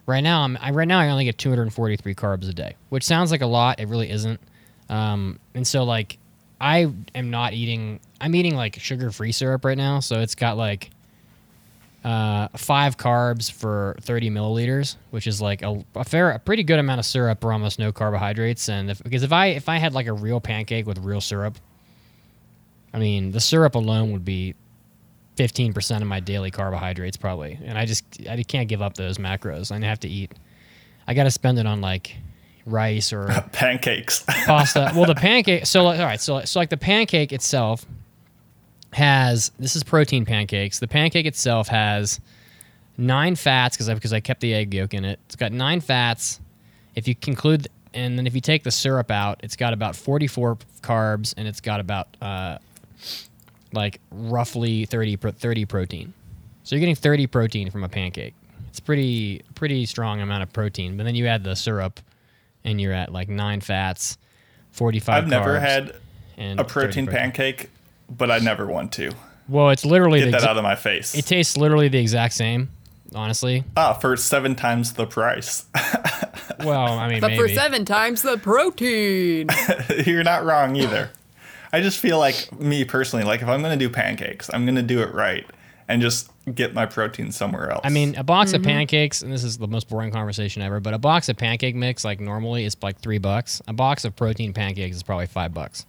right 0.07 0.21
now 0.21 0.43
i'm 0.43 0.57
I, 0.61 0.71
right 0.71 0.87
now 0.87 1.01
i 1.01 1.09
only 1.09 1.25
get 1.25 1.39
243 1.39 2.15
carbs 2.15 2.49
a 2.49 2.53
day 2.53 2.77
which 2.91 3.05
sounds 3.05 3.31
like 3.31 3.41
a 3.41 3.47
lot 3.47 3.81
it 3.81 3.89
really 3.89 4.11
isn't 4.11 4.41
um, 4.89 5.39
and 5.55 5.67
so 5.67 5.85
like 5.85 6.19
i 6.61 6.93
am 7.15 7.31
not 7.31 7.55
eating 7.55 8.01
i'm 8.21 8.35
eating 8.35 8.55
like 8.55 8.79
sugar 8.79 9.11
free 9.11 9.33
syrup 9.33 9.65
right 9.65 9.79
now 9.79 10.01
so 10.01 10.21
it's 10.21 10.35
got 10.35 10.57
like 10.57 10.91
uh, 12.05 12.49
five 12.57 12.97
carbs 12.97 13.51
for 13.51 13.97
30 14.01 14.31
milliliters 14.31 14.97
which 15.11 15.27
is 15.27 15.41
like 15.41 15.63
a, 15.63 15.85
a 15.95 16.05
fair 16.05 16.31
a 16.31 16.39
pretty 16.39 16.65
good 16.65 16.79
amount 16.79 16.99
of 16.99 17.07
syrup 17.07 17.45
or 17.45 17.53
almost 17.53 17.79
no 17.79 17.93
carbohydrates 17.93 18.69
and 18.69 18.91
if, 18.91 19.03
because 19.03 19.23
if 19.23 19.33
i 19.33 19.47
if 19.47 19.69
i 19.69 19.77
had 19.77 19.95
like 19.95 20.07
a 20.07 20.13
real 20.13 20.41
pancake 20.41 20.87
with 20.87 20.99
real 20.99 21.21
syrup 21.21 21.59
I 22.93 22.99
mean, 22.99 23.31
the 23.31 23.41
syrup 23.41 23.75
alone 23.75 24.13
would 24.13 24.25
be 24.25 24.55
15% 25.37 26.03
of 26.03 26.07
my 26.07 26.21
daily 26.21 26.51
carbohydrates 26.51 27.17
probably. 27.17 27.59
And 27.65 27.79
I 27.79 27.87
just 27.87 28.05
I 28.29 28.43
can't 28.43 28.69
give 28.69 28.83
up 28.83 28.95
those 28.95 29.19
macros. 29.19 29.73
I 29.73 29.85
have 29.87 30.01
to 30.01 30.09
eat. 30.09 30.33
I 31.07 31.15
got 31.15 31.25
to 31.25 31.31
spend 31.31 31.59
it 31.59 31.67
on 31.67 31.81
like 31.81 32.17
rice 32.67 33.13
or 33.13 33.27
pancakes 33.53 34.25
pasta. 34.27 34.93
Well, 34.95 35.07
the 35.07 35.15
pancake. 35.15 35.67
So 35.67 35.87
all 35.87 35.99
right. 35.99 36.21
So 36.21 36.45
so 36.45 36.61
like 36.61 36.71
the 36.71 36.77
pancake 36.77 37.33
itself 37.33 37.87
has 38.93 39.51
this 39.59 39.77
is 39.77 39.83
protein 39.83 40.25
pancakes. 40.25 40.79
The 40.79 40.89
pancake 40.89 41.27
itself 41.27 41.69
has 41.69 42.21
nine 42.97 43.35
fats 43.35 43.77
because 43.77 43.89
I 43.89 43.95
because 43.95 44.13
I 44.13 44.21
kept 44.21 44.41
the 44.41 44.55
egg 44.55 44.75
yolk 44.75 44.95
in 44.95 45.05
it. 45.05 45.19
It's 45.27 45.37
got 45.37 45.53
nine 45.53 45.81
fats. 45.81 46.41
If 46.95 47.09
you 47.09 47.15
conclude 47.15 47.69
and 47.95 48.19
then 48.19 48.27
if 48.27 48.35
you 48.35 48.41
take 48.41 48.63
the 48.63 48.71
syrup 48.71 49.11
out, 49.11 49.41
it's 49.43 49.57
got 49.57 49.73
about 49.73 49.97
44 49.97 50.57
carbs 50.83 51.35
and 51.37 51.47
it's 51.47 51.61
got 51.61 51.81
about 51.81 52.09
uh, 52.23 52.59
like 53.73 54.01
roughly 54.11 54.85
30 54.85 55.17
30 55.17 55.65
protein. 55.65 56.13
So 56.65 56.77
you're 56.77 56.81
getting 56.81 56.95
30 56.95 57.27
protein 57.27 57.71
from 57.71 57.85
a 57.85 57.89
pancake. 57.89 58.35
It's 58.69 58.81
pretty 58.81 59.43
pretty 59.55 59.87
strong 59.87 60.21
amount 60.21 60.43
of 60.43 60.53
protein. 60.53 60.97
But 60.97 61.05
then 61.05 61.15
you 61.15 61.27
add 61.27 61.45
the 61.45 61.57
syrup 61.57 62.01
and 62.65 62.81
you're 62.81 62.93
at 62.93 63.13
like 63.13 63.29
nine 63.29 63.61
fats, 63.61 64.19
45 64.73 65.25
i've 65.25 65.29
never 65.29 65.59
had 65.59 65.97
a 66.39 66.57
30 66.57 66.65
protein 66.65 67.07
pancake 67.07 67.71
but 68.17 68.31
i 68.31 68.39
never 68.39 68.67
want 68.67 68.93
to 68.93 69.11
Well, 69.49 69.71
it's 69.71 69.85
literally 69.85 70.21
get 70.21 70.27
the 70.27 70.31
that 70.33 70.41
exa- 70.43 70.47
out 70.49 70.57
of 70.57 70.63
my 70.63 70.75
face 70.77 71.15
it 71.15 71.27
tastes 71.27 71.57
literally 71.57 71.89
the 71.89 71.99
exact 71.99 72.35
same, 72.35 72.69
honestly. 73.15 73.65
ah 73.77 73.93
for 73.95 74.17
seven 74.17 74.55
times 74.55 74.93
the 74.95 75.07
price 75.07 75.65
Well, 76.65 76.99
I 76.99 77.09
mean, 77.09 77.21
But 77.21 77.33
maybe. 77.33 77.43
for 77.43 77.49
seven 77.49 77.85
times 77.85 78.23
the 78.23 78.39
protein. 78.39 79.49
You're 80.07 80.23
not 80.23 80.45
wrong 80.45 80.77
either. 80.77 81.11
I 81.73 81.81
just 81.81 81.99
feel 81.99 82.19
like 82.21 82.53
me 82.61 82.85
personally, 82.85 83.25
like 83.25 83.43
if 83.43 83.49
I'm 83.49 83.63
gonna 83.63 83.77
do 83.77 83.89
pancakes, 83.91 84.49
I'm 84.53 84.65
gonna 84.65 84.83
do 84.83 85.01
it 85.03 85.13
right 85.13 85.45
and 85.89 86.01
just 86.01 86.31
get 86.55 86.73
my 86.73 86.87
protein 86.87 87.33
somewhere 87.33 87.71
else. 87.71 87.81
I 87.85 87.89
mean, 87.89 88.15
a 88.17 88.23
box 88.23 88.51
Mm-hmm. 88.53 88.57
of 88.61 88.63
pancakes, 88.63 89.23
and 89.23 89.33
this 89.33 89.43
is 89.43 89.59
the 89.59 89.67
most 89.67 89.89
boring 89.89 90.13
conversation 90.13 90.63
ever, 90.63 90.79
but 90.79 90.95
a 90.95 90.99
box 90.99 91.29
of 91.29 91.37
pancake 91.37 91.75
mix, 91.75 92.05
like 92.05 92.21
normally, 92.21 92.65
is 92.65 92.77
like 92.81 93.01
three 93.01 93.19
bucks. 93.19 93.61
A 93.67 93.73
box 93.73 94.05
of 94.05 94.15
protein 94.15 94.53
pancakes 94.53 94.97
is 94.97 95.03
probably 95.03 95.27
five 95.27 95.53
bucks. 95.53 95.85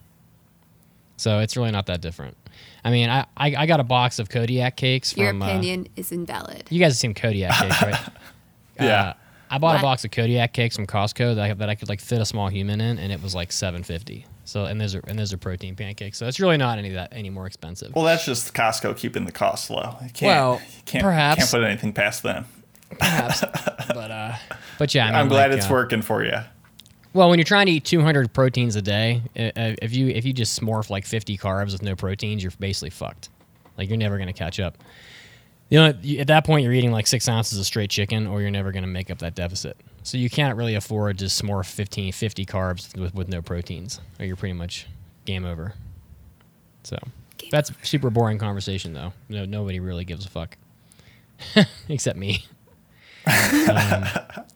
So 1.18 1.40
it's 1.40 1.56
really 1.56 1.72
not 1.72 1.86
that 1.88 2.02
different. 2.02 2.38
I 2.84 2.92
mean, 2.92 3.10
I, 3.10 3.26
I, 3.38 3.56
I 3.60 3.66
got 3.66 3.80
a 3.80 3.84
box 3.84 4.20
of 4.20 4.30
Kodiak 4.30 4.76
cakes 4.76 5.16
Your 5.16 5.30
from. 5.30 5.42
uh, 5.42 5.48
opinion 5.48 5.88
is 5.96 6.12
invalid. 6.12 6.66
you 6.70 6.80
guys 6.80 6.94
have 6.94 6.98
seen 6.98 7.14
Kodiak 7.14 7.54
cakes, 7.54 7.82
right? 7.82 8.00
Yeah. 8.80 9.02
Uh, 9.10 9.14
I 9.52 9.58
bought 9.60 9.74
What? 9.76 9.80
a 9.80 9.84
box 9.84 10.04
of 10.04 10.10
Kodiak 10.10 10.52
cakes 10.52 10.76
from 10.76 10.88
Costco 10.88 11.36
that 11.36 11.44
I, 11.44 11.54
that 11.54 11.70
I 11.70 11.76
could 11.76 11.88
like 11.88 12.02
fit 12.02 12.20
a 12.20 12.26
small 12.26 12.48
human 12.50 12.82
in, 12.82 12.98
and 12.98 13.12
it 13.12 13.22
was 13.22 13.36
like 13.36 13.52
seven 13.52 13.84
fifty. 13.84 14.26
So 14.46 14.66
and 14.66 14.82
those 14.82 14.96
are 14.96 15.02
and 15.08 15.18
those 15.20 15.32
are 15.32 15.38
protein 15.38 15.76
pancakes. 15.76 16.18
So 16.18 16.26
it's 16.28 16.40
really 16.40 16.58
not 16.58 16.80
any 16.80 16.90
that 16.90 17.10
any 17.12 17.30
more 17.30 17.46
expensive. 17.46 17.94
well, 17.96 18.04
that's 18.04 18.26
just 18.26 18.56
Costco 18.56 18.98
keeping 18.98 19.26
the 19.26 19.32
cost 19.32 19.70
low. 19.70 19.96
You 20.02 20.10
can't, 20.10 20.22
Well, 20.24 20.54
you 20.76 20.82
can't, 20.86 21.04
perhaps. 21.04 21.38
can't 21.38 21.52
put 21.52 21.64
anything 21.64 21.94
past 21.94 22.24
them. 22.24 22.46
Perhaps, 22.98 23.42
but 23.90 24.10
uh, 24.12 24.36
but 24.80 24.96
yeah, 24.96 25.04
I 25.06 25.08
mean, 25.10 25.16
I'm 25.18 25.28
glad 25.30 25.52
like, 25.52 25.60
it's 25.60 25.70
uh, 25.70 25.74
working 25.74 26.02
for 26.02 26.24
you. 26.26 26.38
Well, 27.14 27.30
when 27.30 27.38
you're 27.38 27.46
trying 27.46 27.68
to 27.68 27.72
eat 27.74 27.86
200 27.86 28.34
proteins 28.34 28.76
a 28.76 28.82
day, 28.82 29.22
uh, 29.38 29.42
uh, 29.60 29.76
if 29.82 29.94
you 29.96 30.08
if 30.08 30.26
you 30.26 30.34
just 30.34 30.60
smorf 30.60 30.90
like 30.90 31.06
50 31.06 31.38
carbs 31.38 31.72
with 31.72 31.84
no 31.84 31.96
proteins, 31.96 32.42
you're 32.42 32.52
basically 32.60 32.90
fucked. 32.90 33.30
Like 33.78 33.88
you're 33.90 33.98
never 33.98 34.18
gonna 34.18 34.34
catch 34.34 34.60
up. 34.60 34.78
You 35.70 35.80
know, 35.80 35.86
at 36.20 36.28
that 36.28 36.46
point, 36.46 36.64
you're 36.64 36.74
eating 36.74 36.92
like 36.92 37.08
six 37.08 37.28
ounces 37.30 37.58
of 37.60 37.66
straight 37.66 37.90
chicken, 37.90 38.28
or 38.28 38.42
you're 38.42 38.52
never 38.52 38.72
gonna 38.72 38.88
make 38.88 39.12
up 39.12 39.20
that 39.20 39.36
deficit. 39.36 39.78
So 40.04 40.18
you 40.18 40.30
can't 40.30 40.58
really 40.58 40.76
afford 40.76 41.20
to 41.20 41.26
smorf 41.26 41.66
15, 41.66 42.12
50 42.12 42.46
carbs 42.46 43.00
with, 43.00 43.16
with 43.16 43.30
no 43.30 43.42
proteins, 43.42 44.02
or 44.20 44.26
you're 44.26 44.36
pretty 44.36 44.54
much 44.54 44.88
game 45.26 45.46
over. 45.46 45.74
So 46.84 46.98
Game 47.38 47.50
that's 47.52 47.72
super 47.84 48.10
boring 48.10 48.38
conversation, 48.38 48.94
though. 48.94 49.14
No, 49.30 49.46
nobody 49.46 49.80
really 49.80 50.04
gives 50.04 50.26
a 50.26 50.30
fuck, 50.30 50.58
except 51.90 52.18
me. 52.18 52.46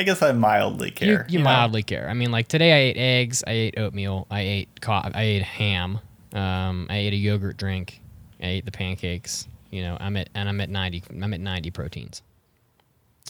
I 0.00 0.02
guess 0.02 0.22
I 0.22 0.32
mildly 0.32 0.88
You, 0.88 0.92
care. 0.94 1.26
you 1.28 1.38
know? 1.40 1.44
mildly 1.44 1.82
care. 1.82 2.08
I 2.08 2.14
mean, 2.14 2.30
like 2.30 2.48
today 2.48 2.72
I 2.72 2.76
ate 2.88 2.96
eggs, 2.96 3.44
I 3.46 3.50
ate 3.52 3.78
oatmeal, 3.78 4.26
I 4.30 4.40
ate 4.40 4.80
co- 4.80 4.92
I 4.92 5.22
ate 5.22 5.42
ham, 5.42 6.00
um, 6.32 6.86
I 6.88 6.96
ate 6.96 7.12
a 7.12 7.16
yogurt 7.16 7.58
drink, 7.58 8.00
I 8.42 8.46
ate 8.46 8.64
the 8.64 8.72
pancakes. 8.72 9.46
You 9.70 9.82
know, 9.82 9.98
I'm 10.00 10.16
at 10.16 10.30
and 10.34 10.48
I'm 10.48 10.58
at 10.62 10.70
ninety. 10.70 11.02
I'm 11.10 11.34
at 11.34 11.40
ninety 11.40 11.70
proteins. 11.70 12.22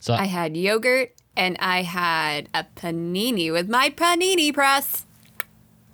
So 0.00 0.14
I 0.14 0.26
had 0.26 0.56
yogurt 0.56 1.12
and 1.36 1.56
I 1.58 1.82
had 1.82 2.48
a 2.54 2.64
panini 2.76 3.52
with 3.52 3.68
my 3.68 3.90
panini 3.90 4.54
press. 4.54 5.04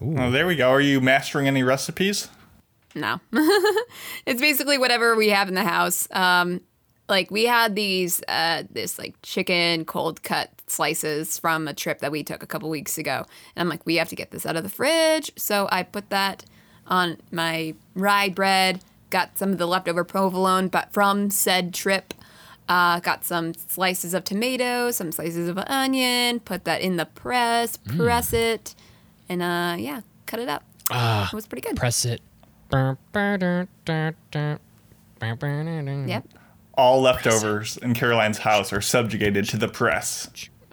Oh, 0.03 0.31
there 0.31 0.47
we 0.47 0.57
go. 0.57 0.69
Are 0.71 0.81
you 0.81 1.01
mastering 1.01 1.49
any 1.49 1.63
recipes? 1.63 2.29
No. 2.95 3.19
it's 4.27 4.41
basically 4.43 4.77
whatever 4.77 5.17
we 5.17 5.31
have 5.31 5.49
in 5.49 5.55
the 5.55 5.65
house. 5.65 6.07
Um, 6.13 6.61
like 7.09 7.31
we 7.31 7.45
had 7.47 7.75
these, 7.77 8.23
uh, 8.29 8.65
this 8.71 8.99
like 8.99 9.15
chicken 9.23 9.85
cold 9.85 10.23
cut 10.23 10.51
slices 10.67 11.39
from 11.39 11.69
a 11.69 11.75
trip 11.75 12.01
that 12.01 12.11
we 12.11 12.23
took 12.23 12.43
a 12.43 12.47
couple 12.47 12.69
weeks 12.69 12.99
ago. 12.99 13.25
And 13.55 13.63
I'm 13.63 13.69
like, 13.69 13.87
we 13.87 13.97
have 13.97 14.09
to 14.09 14.17
get 14.17 14.31
this 14.31 14.45
out 14.47 14.57
of 14.57 14.63
the 14.63 14.69
fridge. 14.69 15.31
So 15.37 15.69
I 15.71 15.83
put 15.83 16.11
that 16.11 16.45
on 16.87 17.19
my 17.31 17.75
rye 17.95 18.29
bread, 18.29 18.81
got 19.11 19.39
some 19.39 19.53
of 19.53 19.59
the 19.59 19.67
leftover 19.67 20.05
provolone, 20.05 20.69
but 20.69 20.93
from 20.93 21.31
said 21.31 21.73
trip. 21.75 22.15
Uh, 22.69 22.99
got 22.99 23.25
some 23.25 23.55
slices 23.55 24.13
of 24.13 24.25
tomato, 24.25 24.91
some 24.91 25.13
slices 25.13 25.49
of 25.49 25.57
onion, 25.69 26.41
put 26.41 26.65
that 26.65 26.81
in 26.81 26.97
the 26.97 27.07
press, 27.07 27.77
press 27.77 28.33
it, 28.33 28.75
and 29.29 29.41
uh, 29.41 29.77
yeah, 29.79 30.01
cut 30.27 30.41
it 30.41 30.49
up. 30.49 30.65
Ah, 30.91 31.29
it 31.33 31.33
was 31.33 31.47
pretty 31.47 31.63
good. 31.63 31.77
press 31.77 32.05
it. 32.05 32.21
Yep. 36.09 36.27
All 36.77 37.01
leftovers 37.01 37.79
in 37.79 37.95
Caroline's 37.95 38.39
house 38.39 38.73
are 38.73 38.83
subjugated 38.83 39.49
to 39.49 39.57
the 39.57 39.69
press. 39.69 40.29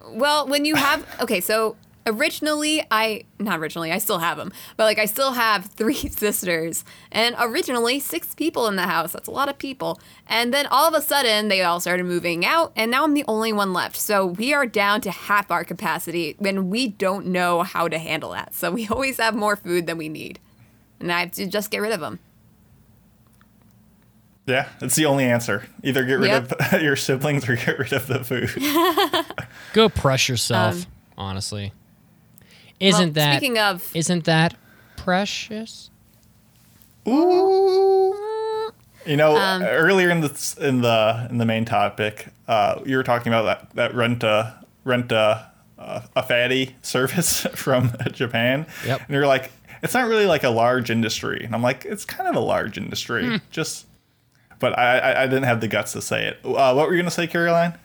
Well, 0.09 0.47
when 0.47 0.65
you 0.65 0.75
have 0.75 1.05
okay, 1.21 1.39
so 1.39 1.77
originally 2.05 2.85
I 2.91 3.23
not 3.39 3.59
originally 3.59 3.91
I 3.91 3.97
still 3.97 4.19
have 4.19 4.37
them, 4.37 4.51
but 4.77 4.83
like 4.83 4.99
I 4.99 5.05
still 5.05 5.31
have 5.31 5.65
three 5.77 5.93
sisters, 5.93 6.83
and 7.11 7.35
originally 7.39 7.99
six 7.99 8.35
people 8.35 8.67
in 8.67 8.75
the 8.75 8.83
house. 8.83 9.13
That's 9.13 9.27
a 9.27 9.31
lot 9.31 9.49
of 9.49 9.57
people. 9.57 9.99
And 10.27 10.53
then 10.53 10.65
all 10.67 10.87
of 10.87 10.93
a 10.93 11.01
sudden 11.01 11.47
they 11.47 11.61
all 11.61 11.79
started 11.79 12.05
moving 12.05 12.45
out, 12.45 12.73
and 12.75 12.91
now 12.91 13.03
I'm 13.03 13.13
the 13.13 13.25
only 13.27 13.53
one 13.53 13.73
left. 13.73 13.95
So 13.95 14.25
we 14.25 14.53
are 14.53 14.65
down 14.65 15.01
to 15.01 15.11
half 15.11 15.51
our 15.51 15.63
capacity, 15.63 16.35
when 16.37 16.69
we 16.69 16.89
don't 16.89 17.27
know 17.27 17.63
how 17.63 17.87
to 17.87 17.97
handle 17.97 18.31
that. 18.31 18.53
So 18.55 18.71
we 18.71 18.87
always 18.91 19.17
have 19.17 19.35
more 19.35 19.55
food 19.55 19.87
than 19.87 19.97
we 19.97 20.09
need, 20.09 20.39
and 20.99 21.11
I 21.11 21.21
have 21.21 21.31
to 21.33 21.47
just 21.47 21.71
get 21.71 21.79
rid 21.79 21.91
of 21.91 21.99
them. 21.99 22.19
Yeah, 24.45 24.67
it's 24.81 24.95
the 24.95 25.05
only 25.05 25.23
answer. 25.25 25.65
Either 25.83 26.03
get 26.03 26.19
rid 26.19 26.27
Yep. 26.27 26.51
of 26.73 26.81
your 26.81 26.95
siblings 26.97 27.47
or 27.47 27.55
get 27.55 27.79
rid 27.79 27.93
of 27.93 28.07
the 28.07 28.23
food. 28.23 28.51
Go 29.73 29.87
press 29.89 30.27
yourself. 30.27 30.75
Um, 30.75 30.85
honestly, 31.17 31.71
isn't 32.79 33.13
that 33.13 33.37
speaking 33.37 33.57
of 33.57 33.89
isn't 33.95 34.25
that 34.25 34.55
precious? 34.97 35.89
Ooh. 37.07 38.71
You 39.05 39.17
know, 39.17 39.35
Um, 39.37 39.63
earlier 39.63 40.09
in 40.09 40.21
the 40.21 40.55
in 40.61 40.81
the 40.81 41.27
in 41.29 41.37
the 41.37 41.45
main 41.45 41.65
topic, 41.65 42.27
uh, 42.47 42.79
you 42.85 42.95
were 42.97 43.03
talking 43.03 43.33
about 43.33 43.43
that 43.43 43.75
that 43.75 43.95
rent 43.95 44.23
a 44.23 44.55
rent 44.85 45.11
a 45.11 45.51
uh, 45.77 46.01
a 46.15 46.23
fatty 46.23 46.75
service 46.81 47.45
from 47.55 47.91
Japan. 48.11 48.65
Yep. 48.85 49.01
And 49.01 49.09
you're 49.09 49.27
like, 49.27 49.51
it's 49.81 49.93
not 49.93 50.07
really 50.07 50.25
like 50.25 50.43
a 50.43 50.49
large 50.49 50.89
industry, 50.89 51.41
and 51.43 51.53
I'm 51.53 51.61
like, 51.61 51.83
it's 51.85 52.05
kind 52.05 52.29
of 52.29 52.35
a 52.35 52.39
large 52.41 52.77
industry, 52.77 53.25
Hmm. 53.27 53.35
just. 53.51 53.85
But 54.63 54.79
I, 54.79 54.97
I 54.97 55.23
I 55.23 55.27
didn't 55.27 55.43
have 55.43 55.59
the 55.59 55.67
guts 55.67 55.91
to 55.91 56.01
say 56.01 56.25
it. 56.25 56.39
Uh, 56.45 56.73
what 56.73 56.87
were 56.87 56.93
you 56.93 57.01
gonna 57.01 57.11
say, 57.11 57.27
Caroline? 57.27 57.77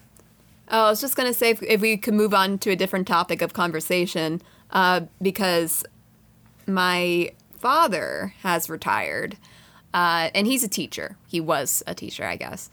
Oh, 0.68 0.84
I 0.84 0.90
was 0.90 1.00
just 1.00 1.16
gonna 1.16 1.34
say 1.34 1.50
if, 1.50 1.60
if 1.64 1.80
we 1.80 1.96
could 1.96 2.14
move 2.14 2.32
on 2.32 2.56
to 2.58 2.70
a 2.70 2.76
different 2.76 3.08
topic 3.08 3.42
of 3.42 3.52
conversation, 3.52 4.40
uh, 4.70 5.00
because 5.20 5.84
my 6.68 7.32
father 7.58 8.32
has 8.42 8.70
retired, 8.70 9.36
uh, 9.92 10.30
and 10.36 10.46
he's 10.46 10.62
a 10.62 10.68
teacher. 10.68 11.16
He 11.26 11.40
was 11.40 11.82
a 11.88 11.96
teacher, 11.96 12.24
I 12.24 12.36
guess. 12.36 12.70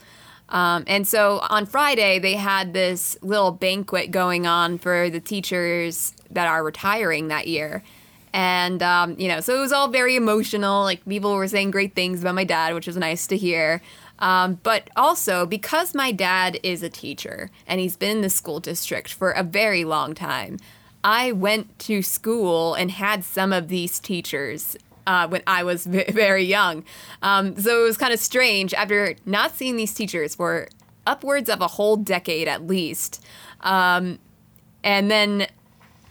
Um, 0.50 0.84
and 0.86 1.08
so 1.08 1.40
on 1.50 1.66
Friday, 1.66 2.20
they 2.20 2.36
had 2.36 2.74
this 2.74 3.18
little 3.24 3.52
banquet 3.52 4.12
going 4.12 4.46
on 4.46 4.78
for 4.78 5.10
the 5.10 5.20
teachers 5.20 6.14
that 6.30 6.48
are 6.48 6.64
retiring 6.64 7.30
that 7.30 7.48
year. 7.48 7.82
And, 8.36 8.84
um, 8.84 9.18
you 9.18 9.30
know, 9.30 9.40
so 9.40 9.56
it 9.56 9.62
was 9.62 9.72
all 9.72 9.88
very 9.88 10.18
emotional. 10.18 10.84
Like, 10.84 11.06
people 11.06 11.34
were 11.34 11.48
saying 11.48 11.72
great 11.72 11.96
things 11.96 12.20
about 12.20 12.36
my 12.36 12.44
dad, 12.44 12.74
which 12.74 12.86
was 12.86 12.98
nice 12.98 13.28
to 13.28 13.38
hear. 13.38 13.82
Um, 14.20 14.60
but 14.62 14.90
also, 14.98 15.46
because 15.46 15.96
my 15.96 16.12
dad 16.12 16.60
is 16.62 16.84
a 16.84 16.90
teacher 16.90 17.50
and 17.66 17.80
he's 17.80 17.96
been 17.96 18.18
in 18.18 18.22
the 18.22 18.30
school 18.30 18.60
district 18.60 19.14
for 19.14 19.32
a 19.32 19.42
very 19.42 19.86
long 19.86 20.14
time, 20.14 20.58
I 21.02 21.32
went 21.32 21.80
to 21.80 22.02
school 22.02 22.74
and 22.74 22.92
had 22.92 23.24
some 23.24 23.54
of 23.54 23.70
these 23.70 24.00
teachers 24.00 24.76
uh, 25.08 25.30
when 25.30 25.42
I 25.48 25.64
was 25.64 25.86
v- 25.86 26.12
very 26.12 26.44
young. 26.44 26.84
Um, 27.22 27.56
so 27.56 27.80
it 27.80 27.84
was 27.84 27.96
kind 27.98 28.12
of 28.12 28.20
strange 28.20 28.74
after 28.74 29.16
not 29.26 29.56
seeing 29.56 29.78
these 29.78 29.94
teachers 29.94 30.36
for 30.36 30.68
upwards 31.08 31.50
of 31.50 31.62
a 31.62 31.68
whole 31.68 31.96
decade 31.96 32.50
at 32.50 32.68
least. 32.68 33.24
Um, 33.62 34.20
and 34.84 35.10
then 35.10 35.48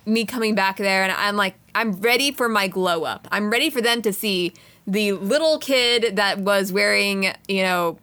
me 0.06 0.24
coming 0.24 0.54
back 0.54 0.76
there 0.76 1.02
and 1.02 1.12
I'm 1.12 1.36
like, 1.36 1.54
I'm 1.74 1.92
ready 2.00 2.30
for 2.30 2.48
my 2.48 2.68
glow 2.68 3.04
up. 3.04 3.26
I'm 3.32 3.50
ready 3.50 3.70
for 3.70 3.80
them 3.80 4.02
to 4.02 4.12
see 4.12 4.52
the 4.86 5.12
little 5.12 5.58
kid 5.58 6.16
that 6.16 6.38
was 6.38 6.72
wearing, 6.72 7.32
you 7.48 7.62
know, 7.62 7.98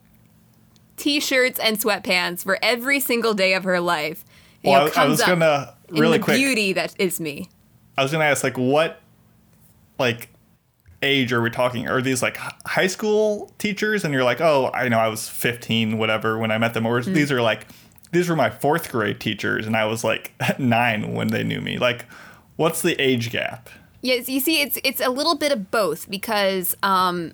t-shirts 0.98 1.60
and 1.60 1.80
sweatpants 1.80 2.44
for 2.44 2.58
every 2.62 3.00
single 3.00 3.34
day 3.34 3.54
of 3.54 3.64
her 3.64 3.80
life. 3.80 4.24
You 4.64 4.72
Well, 4.72 4.86
know, 4.88 4.92
I, 4.96 5.04
I 5.06 5.08
was 5.08 5.22
gonna 5.22 5.76
really 5.90 6.18
the 6.18 6.24
quick. 6.24 6.38
beauty 6.38 6.74
that 6.74 6.94
is 7.00 7.20
me. 7.20 7.50
I 7.98 8.04
was 8.04 8.12
gonna 8.12 8.26
ask 8.26 8.44
like 8.44 8.58
what, 8.58 9.00
like, 9.98 10.30
age 11.04 11.34
are 11.34 11.42
we 11.42 11.50
talking? 11.50 11.88
Are 11.88 12.02
these 12.02 12.22
like 12.22 12.38
high 12.66 12.88
school 12.88 13.52
teachers? 13.58 14.04
And 14.04 14.14
you're 14.14 14.24
like, 14.24 14.40
oh, 14.42 14.70
I 14.74 14.88
know 14.90 15.00
I 15.00 15.08
was 15.08 15.28
15, 15.28 15.98
whatever, 15.98 16.38
when 16.38 16.52
I 16.52 16.58
met 16.60 16.74
them. 16.76 16.86
Or 16.86 17.02
Mm. 17.02 17.14
these 17.14 17.32
are 17.32 17.42
like, 17.42 17.66
these 18.12 18.30
were 18.30 18.36
my 18.36 18.50
fourth 18.50 18.92
grade 18.92 19.20
teachers, 19.20 19.66
and 19.66 19.76
I 19.76 19.86
was 19.86 20.04
like 20.04 20.34
nine 20.60 21.14
when 21.14 21.28
they 21.30 21.44
knew 21.44 21.62
me. 21.62 21.78
Like, 21.78 22.06
what's 22.56 22.82
the 22.82 23.00
age 23.02 23.32
gap? 23.32 23.70
Yes, 24.02 24.28
you 24.30 24.40
see, 24.40 24.62
it's 24.62 24.78
it's 24.84 25.00
a 25.02 25.10
little 25.10 25.36
bit 25.36 25.52
of 25.52 25.70
both 25.72 26.10
because, 26.10 26.76
um, 26.84 27.34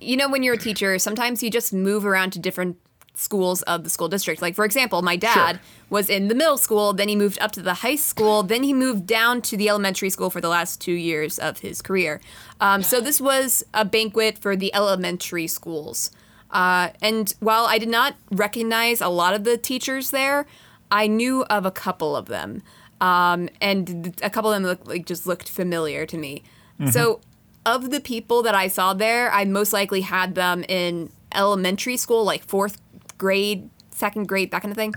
you 0.00 0.16
know, 0.16 0.28
when 0.28 0.42
you're 0.42 0.54
a 0.54 0.58
teacher, 0.58 0.98
sometimes 0.98 1.42
you 1.42 1.50
just 1.50 1.72
move 1.72 2.06
around 2.06 2.32
to 2.34 2.38
different 2.38 2.76
schools 3.14 3.62
of 3.62 3.82
the 3.82 3.90
school 3.90 4.06
district. 4.08 4.40
Like, 4.40 4.54
for 4.54 4.64
example, 4.64 5.02
my 5.02 5.16
dad 5.16 5.56
Sure. 5.56 5.60
was 5.90 6.08
in 6.08 6.28
the 6.28 6.36
middle 6.36 6.56
school, 6.56 6.92
then 6.92 7.08
he 7.08 7.16
moved 7.16 7.36
up 7.40 7.50
to 7.52 7.60
the 7.62 7.74
high 7.74 7.96
school, 7.96 8.44
then 8.44 8.62
he 8.62 8.72
moved 8.72 9.06
down 9.08 9.42
to 9.42 9.56
the 9.56 9.68
elementary 9.68 10.08
school 10.08 10.30
for 10.30 10.40
the 10.40 10.48
last 10.48 10.80
two 10.80 10.92
years 10.92 11.36
of 11.36 11.58
his 11.58 11.82
career. 11.82 12.20
Um, 12.60 12.84
so 12.84 13.00
this 13.00 13.20
was 13.20 13.64
a 13.74 13.84
banquet 13.84 14.38
for 14.38 14.54
the 14.54 14.72
elementary 14.72 15.48
schools. 15.48 16.12
Uh, 16.50 16.88
and 17.02 17.32
while 17.40 17.64
I 17.66 17.78
did 17.78 17.88
not 17.88 18.14
recognize 18.30 19.00
a 19.00 19.08
lot 19.08 19.34
of 19.34 19.44
the 19.44 19.56
teachers 19.56 20.10
there, 20.10 20.46
I 20.90 21.06
knew 21.06 21.44
of 21.44 21.66
a 21.66 21.70
couple 21.70 22.16
of 22.16 22.26
them. 22.26 22.62
um, 23.00 23.48
and 23.60 24.18
a 24.22 24.30
couple 24.30 24.50
of 24.52 24.56
them 24.56 24.64
look, 24.64 24.86
like 24.88 25.06
just 25.06 25.24
looked 25.26 25.48
familiar 25.48 26.04
to 26.06 26.18
me. 26.18 26.42
So, 26.90 27.20
of 27.66 27.90
the 27.90 28.00
people 28.00 28.42
that 28.42 28.54
I 28.54 28.68
saw 28.68 28.92
there, 28.94 29.30
I 29.32 29.44
most 29.44 29.72
likely 29.72 30.00
had 30.00 30.34
them 30.34 30.64
in 30.68 31.10
elementary 31.34 31.96
school, 31.96 32.24
like 32.24 32.42
fourth 32.44 32.80
grade, 33.18 33.68
second 33.90 34.26
grade, 34.28 34.50
that 34.52 34.62
kind 34.62 34.72
of 34.72 34.76
thing, 34.76 34.94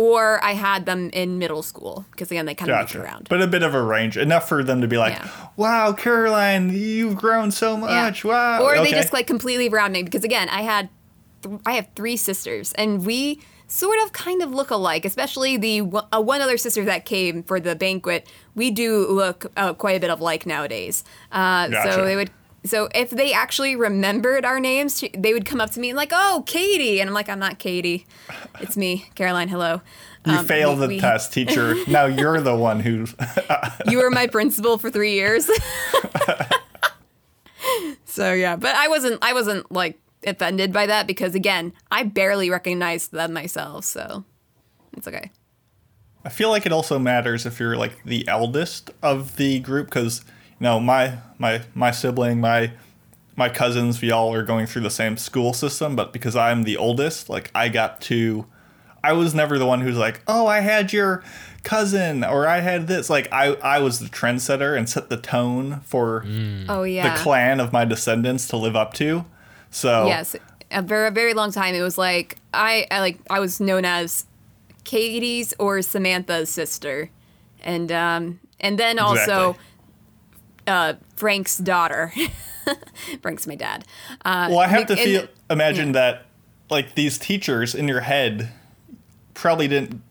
or 0.00 0.42
I 0.42 0.52
had 0.52 0.86
them 0.86 1.10
in 1.12 1.38
middle 1.38 1.62
school 1.62 2.06
because 2.10 2.30
again 2.30 2.46
they 2.46 2.54
kind 2.54 2.70
of 2.70 2.78
moved 2.80 2.96
around. 2.96 3.28
But 3.28 3.42
a 3.42 3.46
bit 3.46 3.62
of 3.62 3.74
a 3.74 3.82
range, 3.82 4.16
enough 4.16 4.48
for 4.48 4.64
them 4.64 4.80
to 4.80 4.88
be 4.88 4.96
like, 4.96 5.12
Yeah. 5.14 5.28
"Wow, 5.56 5.92
Caroline, 5.92 6.70
you've 6.70 7.16
grown 7.16 7.50
so 7.50 7.74
Yeah. 7.74 7.80
much! 8.04 8.24
Wow!" 8.24 8.62
Or 8.62 8.76
they 8.82 8.90
just 8.92 9.12
like 9.12 9.26
completely 9.26 9.68
round 9.68 9.92
me 9.92 10.02
because 10.02 10.24
again, 10.24 10.48
I 10.48 10.62
had 10.62 10.88
th- 11.42 11.60
I 11.66 11.72
have 11.72 11.88
three 11.94 12.16
sisters 12.16 12.72
and 12.72 13.04
we 13.04 13.40
sort 13.66 13.98
of 14.04 14.12
kind 14.12 14.42
of 14.42 14.50
look 14.52 14.70
alike, 14.70 15.04
especially 15.04 15.56
the 15.56 15.80
one- 15.82 16.06
uh, 16.12 16.20
one 16.20 16.40
other 16.40 16.56
sister 16.58 16.84
that 16.86 17.04
came 17.04 17.42
for 17.44 17.60
the 17.60 17.76
banquet. 17.76 18.26
We 18.56 18.70
do 18.72 19.06
look 19.06 19.46
uh, 19.56 19.74
quite 19.74 19.96
a 19.96 20.00
bit 20.00 20.10
of 20.10 20.20
like 20.20 20.44
nowadays. 20.46 21.04
Uh, 21.30 21.68
Gotcha. 21.68 21.92
So 21.92 22.04
they 22.04 22.16
would. 22.16 22.30
So 22.64 22.88
if 22.94 23.08
they 23.10 23.32
actually 23.32 23.74
remembered 23.74 24.44
our 24.44 24.60
names, 24.60 25.02
they 25.16 25.32
would 25.32 25.46
come 25.46 25.60
up 25.62 25.70
to 25.70 25.80
me 25.80 25.88
and 25.90 25.96
like, 25.96 26.10
"Oh, 26.12 26.44
Katie," 26.46 27.00
and 27.00 27.08
I'm 27.08 27.14
like, 27.14 27.28
"I'm 27.30 27.38
not 27.38 27.58
Katie, 27.58 28.06
it's 28.60 28.76
me, 28.76 29.08
Caroline. 29.14 29.48
Hello." 29.48 29.80
you 30.26 30.34
Um, 30.34 30.44
failed 30.46 30.78
we- 30.78 30.86
the 30.86 30.94
we- 30.96 31.00
test, 31.00 31.32
teacher. 31.38 31.74
now 31.88 32.04
you're 32.04 32.40
the 32.42 32.54
one 32.54 32.80
who. 32.80 33.06
you 33.88 33.96
were 33.98 34.10
my 34.10 34.26
principal 34.26 34.76
for 34.76 34.90
three 34.90 35.14
years. 35.14 35.48
so 38.04 38.32
yeah, 38.32 38.56
but 38.56 38.74
I 38.74 38.88
wasn't 38.88 39.18
I 39.22 39.32
wasn't 39.32 39.70
like 39.72 39.98
offended 40.26 40.72
by 40.72 40.86
that 40.86 41.06
because 41.06 41.34
again, 41.34 41.72
I 41.90 42.02
barely 42.02 42.50
recognized 42.50 43.12
them 43.12 43.32
myself, 43.32 43.84
so 43.84 44.24
it's 44.96 45.08
okay. 45.08 45.30
I 46.24 46.28
feel 46.28 46.50
like 46.50 46.66
it 46.66 46.72
also 46.72 46.98
matters 46.98 47.46
if 47.46 47.58
you're 47.58 47.76
like 47.76 48.02
the 48.04 48.26
eldest 48.28 48.90
of 49.02 49.36
the 49.36 49.58
group 49.60 49.86
because 49.86 50.22
know 50.60 50.78
my 50.78 51.18
my 51.38 51.62
my 51.74 51.90
sibling 51.90 52.40
my 52.40 52.72
my 53.36 53.48
cousins 53.48 54.00
we 54.00 54.10
all 54.10 54.32
are 54.34 54.42
going 54.42 54.66
through 54.66 54.82
the 54.82 54.90
same 54.90 55.16
school 55.16 55.52
system 55.52 55.96
but 55.96 56.12
because 56.12 56.36
I'm 56.36 56.62
the 56.64 56.76
oldest 56.76 57.28
like 57.28 57.50
I 57.54 57.68
got 57.68 58.00
to 58.02 58.46
I 59.02 59.14
was 59.14 59.34
never 59.34 59.58
the 59.58 59.66
one 59.66 59.80
who's 59.80 59.96
like 59.96 60.20
oh 60.28 60.46
I 60.46 60.60
had 60.60 60.92
your 60.92 61.22
cousin 61.62 62.24
or 62.24 62.46
I 62.46 62.60
had 62.60 62.86
this. 62.86 63.10
Like 63.10 63.28
I 63.32 63.54
I 63.54 63.80
was 63.80 63.98
the 64.00 64.08
trendsetter 64.08 64.76
and 64.76 64.88
set 64.88 65.08
the 65.08 65.16
tone 65.16 65.80
for 65.84 66.24
Oh 66.68 66.82
yeah. 66.84 67.14
the 67.14 67.20
clan 67.22 67.60
of 67.60 67.72
my 67.72 67.84
descendants 67.84 68.48
to 68.48 68.56
live 68.56 68.76
up 68.76 68.94
to. 68.94 69.24
So 69.70 70.06
Yes, 70.06 70.36
a 70.70 70.82
very 70.82 71.08
a 71.08 71.10
very 71.10 71.34
long 71.34 71.52
time. 71.52 71.74
It 71.74 71.82
was 71.82 71.98
like 71.98 72.36
I, 72.52 72.86
I 72.90 73.00
like 73.00 73.18
I 73.28 73.40
was 73.40 73.60
known 73.60 73.84
as 73.84 74.26
Katie's 74.84 75.54
or 75.58 75.82
Samantha's 75.82 76.50
sister, 76.50 77.10
and 77.62 77.92
um 77.92 78.40
and 78.58 78.78
then 78.78 78.98
also 78.98 79.56
uh, 80.70 80.94
Frank's 81.16 81.58
daughter. 81.58 82.12
Frank's 83.22 83.46
my 83.46 83.54
dad. 83.56 83.84
Uh, 84.24 84.46
Well, 84.50 84.58
I 84.60 84.68
have 84.68 84.86
to 84.86 84.92
and- 84.94 85.02
feel 85.02 85.28
imagine 85.50 85.88
yeah. 85.88 85.92
that 85.92 86.26
like 86.70 86.94
these 86.94 87.18
teachers 87.18 87.74
in 87.74 87.88
your 87.88 88.00
head 88.00 88.50
probably 89.34 89.66
didn't 89.68 90.02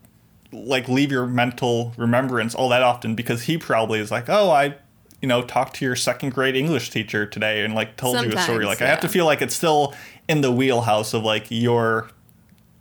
like 0.51 0.87
leave 0.89 1.11
your 1.11 1.25
mental 1.27 1.93
remembrance 1.97 2.55
all 2.55 2.69
that 2.69 2.81
often 2.83 3.15
because 3.15 3.43
he 3.43 3.57
probably 3.57 3.99
is 3.99 4.11
like, 4.11 4.25
"Oh, 4.29 4.49
I 4.51 4.75
you 5.21 5.27
know, 5.27 5.41
talked 5.41 5.75
to 5.75 5.85
your 5.85 5.95
second 5.95 6.33
grade 6.33 6.55
English 6.55 6.89
teacher 6.89 7.25
today 7.25 7.63
and 7.63 7.73
like 7.75 7.95
told 7.97 8.15
you 8.15 8.27
a 8.27 8.31
story." 8.31 8.45
Sometimes, 8.45 8.65
Like 8.65 8.81
I 8.81 8.87
have 8.87 8.99
to 9.01 9.09
feel 9.09 9.25
like 9.25 9.41
it's 9.41 9.55
still 9.55 9.93
in 10.27 10.41
the 10.41 10.51
wheelhouse 10.51 11.13
of 11.13 11.23
like 11.23 11.45
your 11.49 12.09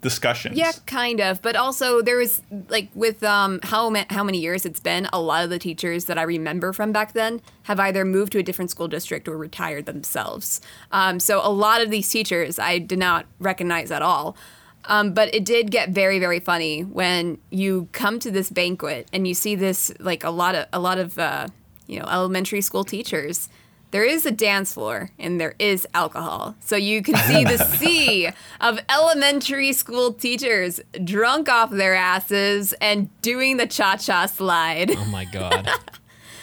discussions. 0.00 0.57
Yeah, 0.57 0.73
kind 0.87 1.21
of. 1.21 1.43
But 1.43 1.57
also 1.57 2.02
there 2.02 2.17
was 2.17 2.43
like 2.69 2.88
with 2.95 3.23
um 3.23 3.61
how 3.62 3.90
ma- 3.90 4.05
how 4.11 4.23
many 4.23 4.38
years 4.38 4.64
it's 4.64 4.81
been, 4.81 5.09
a 5.12 5.21
lot 5.21 5.45
of 5.45 5.50
the 5.50 5.59
teachers 5.59 6.05
that 6.07 6.19
I 6.19 6.23
remember 6.23 6.73
from 6.73 6.93
back 6.93 7.12
then 7.12 7.40
have 7.64 7.81
either 7.81 8.05
moved 8.05 8.33
to 8.33 8.38
a 8.38 8.43
different 8.43 8.71
school 8.71 8.88
district 8.88 9.28
or 9.28 9.37
retired 9.37 9.87
themselves. 9.87 10.61
Um, 10.93 11.21
so 11.21 11.40
a 11.43 11.50
lot 11.50 11.81
of 11.81 11.90
these 11.90 12.09
teachers 12.09 12.59
I 12.59 12.78
did 12.78 12.99
not 12.99 13.27
recognize 13.38 13.90
at 13.90 14.03
all. 14.03 14.37
Um, 14.85 15.12
but 15.12 15.35
it 15.35 15.44
did 15.44 15.70
get 15.70 15.90
very 15.90 16.18
very 16.18 16.40
funny 16.40 16.83
when 16.83 17.38
you 17.51 17.88
come 17.92 18.18
to 18.20 18.31
this 18.31 18.49
banquet 18.49 19.09
and 19.12 19.27
you 19.27 19.35
see 19.35 19.55
this 19.55 19.92
like 19.99 20.25
a 20.25 20.31
lot 20.31 20.55
of 20.55 20.66
a 20.72 20.79
lot 20.79 20.99
of 20.99 21.18
uh, 21.18 21.49
you 21.87 21.99
know 21.99 22.07
elementary 22.07 22.61
school 22.61 22.85
teachers 22.85 23.49
there 23.90 24.05
is 24.05 24.27
a 24.27 24.31
dance 24.31 24.72
floor 24.74 25.11
and 25.18 25.40
there 25.40 25.55
is 25.59 25.87
alcohol. 25.94 26.55
So 26.61 26.77
you 26.77 27.03
can 27.03 27.16
see 27.16 27.44
the 27.44 27.57
sea 27.79 28.29
of 28.61 28.79
elementary 28.90 29.72
school 29.72 30.12
teachers 30.12 30.81
drunk 31.05 31.48
off 31.48 31.70
their 31.70 31.94
asses 31.94 32.72
and 32.81 33.09
doing 33.22 33.57
the 33.57 33.66
cha 33.66 33.96
cha 33.96 34.27
slide. 34.27 34.90
Oh 34.96 35.05
my 35.07 35.24
god. 35.24 35.68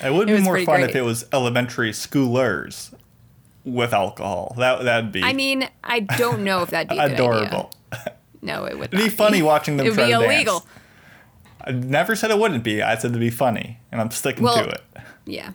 It 0.03 0.13
would 0.13 0.29
It 0.29 0.37
be 0.37 0.43
more 0.43 0.53
pretty 0.55 0.65
fun 0.65 0.81
if 0.81 0.93
it 0.93 1.01
was 1.03 1.25
elementary 1.31 1.91
schoolers 1.91 2.93
with 3.63 3.93
alcohol. 3.93 4.53
That 4.57 4.83
that'd 4.83 5.11
be 5.13 5.23
I 5.23 5.31
mean, 5.31 5.69
I 5.83 6.01
don't 6.01 6.43
know 6.43 6.61
if 6.63 6.69
that'd 6.71 6.89
be 6.89 6.97
adorable. 6.97 7.71
Idea. 7.93 8.13
No, 8.41 8.65
it 8.65 8.77
would 8.77 8.93
It'd 8.93 8.99
be 8.99 9.05
not 9.05 9.13
funny 9.13 9.41
watching 9.41 9.77
them 9.77 9.87
It 9.87 9.91
would 9.91 9.95
try 9.95 10.05
be 10.07 10.11
to 10.11 10.17
illegal. 10.23 10.59
dance. 10.59 10.71
I 11.61 11.71
never 11.71 12.15
said 12.15 12.29
it 12.29 12.37
wouldn't 12.37 12.63
be. 12.63 12.83
I 12.83 12.95
said 12.95 13.11
it'd 13.11 13.19
be 13.21 13.29
funny, 13.31 13.79
and 13.91 13.99
I'm 14.01 14.11
sticking 14.11 14.43
Well, 14.43 14.57
to 14.65 14.69
it. 14.69 14.81
Yeah, 15.25 15.51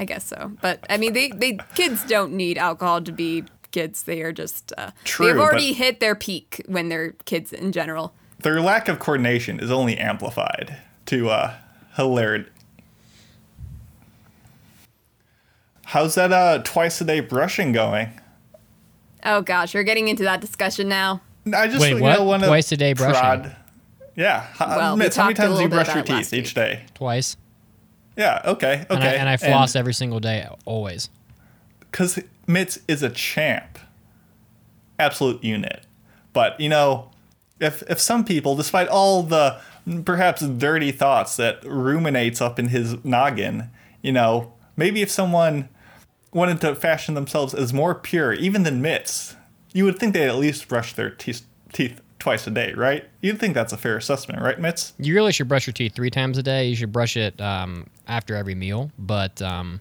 I 0.00 0.06
guess 0.06 0.24
so. 0.24 0.50
But 0.62 0.86
I 0.88 0.96
mean, 0.96 1.12
they, 1.12 1.28
they 1.28 1.58
kids 1.74 2.02
don't 2.06 2.32
need 2.32 2.56
alcohol 2.56 3.02
to 3.02 3.12
be 3.12 3.44
kids. 3.70 4.04
They 4.04 4.22
are 4.22 4.32
just 4.32 4.72
uh, 4.78 4.92
True, 5.04 5.26
they've 5.26 5.36
already 5.36 5.74
hit 5.74 6.00
their 6.00 6.14
peak 6.14 6.62
when 6.66 6.88
they're 6.88 7.10
kids 7.26 7.52
in 7.52 7.70
general. 7.70 8.14
Their 8.38 8.62
lack 8.62 8.88
of 8.88 8.98
coordination 8.98 9.60
is 9.60 9.70
only 9.70 9.98
amplified 9.98 10.78
to 11.04 11.28
uh, 11.28 11.54
hilarity. 11.96 12.48
How's 15.84 16.14
that 16.14 16.32
uh, 16.32 16.62
twice 16.64 16.98
a 17.02 17.04
day 17.04 17.20
brushing 17.20 17.72
going? 17.72 18.08
Oh 19.22 19.42
gosh, 19.42 19.74
we're 19.74 19.82
getting 19.82 20.08
into 20.08 20.22
that 20.22 20.40
discussion 20.40 20.88
now. 20.88 21.20
I 21.54 21.66
just 21.66 21.78
Wait, 21.78 22.00
what? 22.00 22.16
know, 22.16 22.24
wanna 22.24 22.46
Twice 22.46 22.72
a 22.72 22.78
day 22.78 22.94
brushing? 22.94 23.20
prod- 23.20 23.54
Yeah. 24.16 24.46
Well, 24.58 24.96
we 24.96 25.04
Mitz, 25.04 25.16
how 25.16 25.24
many 25.24 25.34
times 25.34 25.58
do 25.58 25.62
you 25.64 25.68
brush 25.68 25.88
your 25.88 25.96
about 25.96 26.08
it 26.08 26.12
last 26.12 26.30
teeth 26.30 26.38
each 26.38 26.54
day? 26.54 26.84
Twice. 26.94 27.36
Yeah. 28.16 28.42
Okay. 28.44 28.86
Okay. 28.90 28.94
And, 28.94 29.02
I, 29.02 29.12
and 29.12 29.28
I 29.28 29.36
floss 29.36 29.74
every 29.76 29.94
single 29.94 30.20
day, 30.20 30.46
always. 30.64 31.08
because 31.90 32.18
Mitz 32.46 32.80
is 32.88 33.02
a 33.02 33.10
champ, 33.10 33.78
absolute 34.98 35.42
unit. 35.42 35.86
But 36.32 36.58
you 36.60 36.68
know, 36.68 37.10
if 37.60 37.82
if 37.90 38.00
some 38.00 38.24
people, 38.24 38.56
despite 38.56 38.88
all 38.88 39.22
the 39.22 39.60
perhaps 40.04 40.42
dirty 40.42 40.92
thoughts 40.92 41.36
that 41.36 41.64
ruminates 41.64 42.40
up 42.40 42.58
in 42.58 42.68
his 42.68 43.02
noggin, 43.04 43.70
you 44.02 44.12
know, 44.12 44.52
maybe 44.76 45.02
if 45.02 45.10
someone 45.10 45.68
wanted 46.32 46.60
to 46.60 46.74
fashion 46.74 47.14
themselves 47.14 47.54
as 47.54 47.72
more 47.72 47.94
pure, 47.94 48.32
even 48.32 48.62
than 48.62 48.80
Mitz, 48.80 49.34
you 49.72 49.84
would 49.84 49.98
think 49.98 50.14
they 50.14 50.28
at 50.28 50.36
least 50.36 50.68
brush 50.68 50.92
their 50.92 51.10
teeth 51.10 51.44
teeth 51.72 52.00
twice 52.18 52.46
a 52.46 52.50
day, 52.50 52.72
right? 52.74 53.08
You'd 53.22 53.40
think 53.40 53.54
that's 53.54 53.72
a 53.72 53.76
fair 53.78 53.96
assessment, 53.96 54.42
right, 54.42 54.58
Mitz? 54.58 54.92
You 54.98 55.14
really 55.14 55.32
should 55.32 55.48
brush 55.48 55.66
your 55.66 55.72
teeth 55.72 55.94
three 55.94 56.10
times 56.10 56.36
a 56.38 56.42
day. 56.42 56.68
You 56.68 56.76
should 56.76 56.92
brush 56.92 57.16
it 57.16 57.40
um, 57.40 57.86
after 58.10 58.34
every 58.34 58.54
meal. 58.54 58.90
But 58.98 59.40
um, 59.40 59.80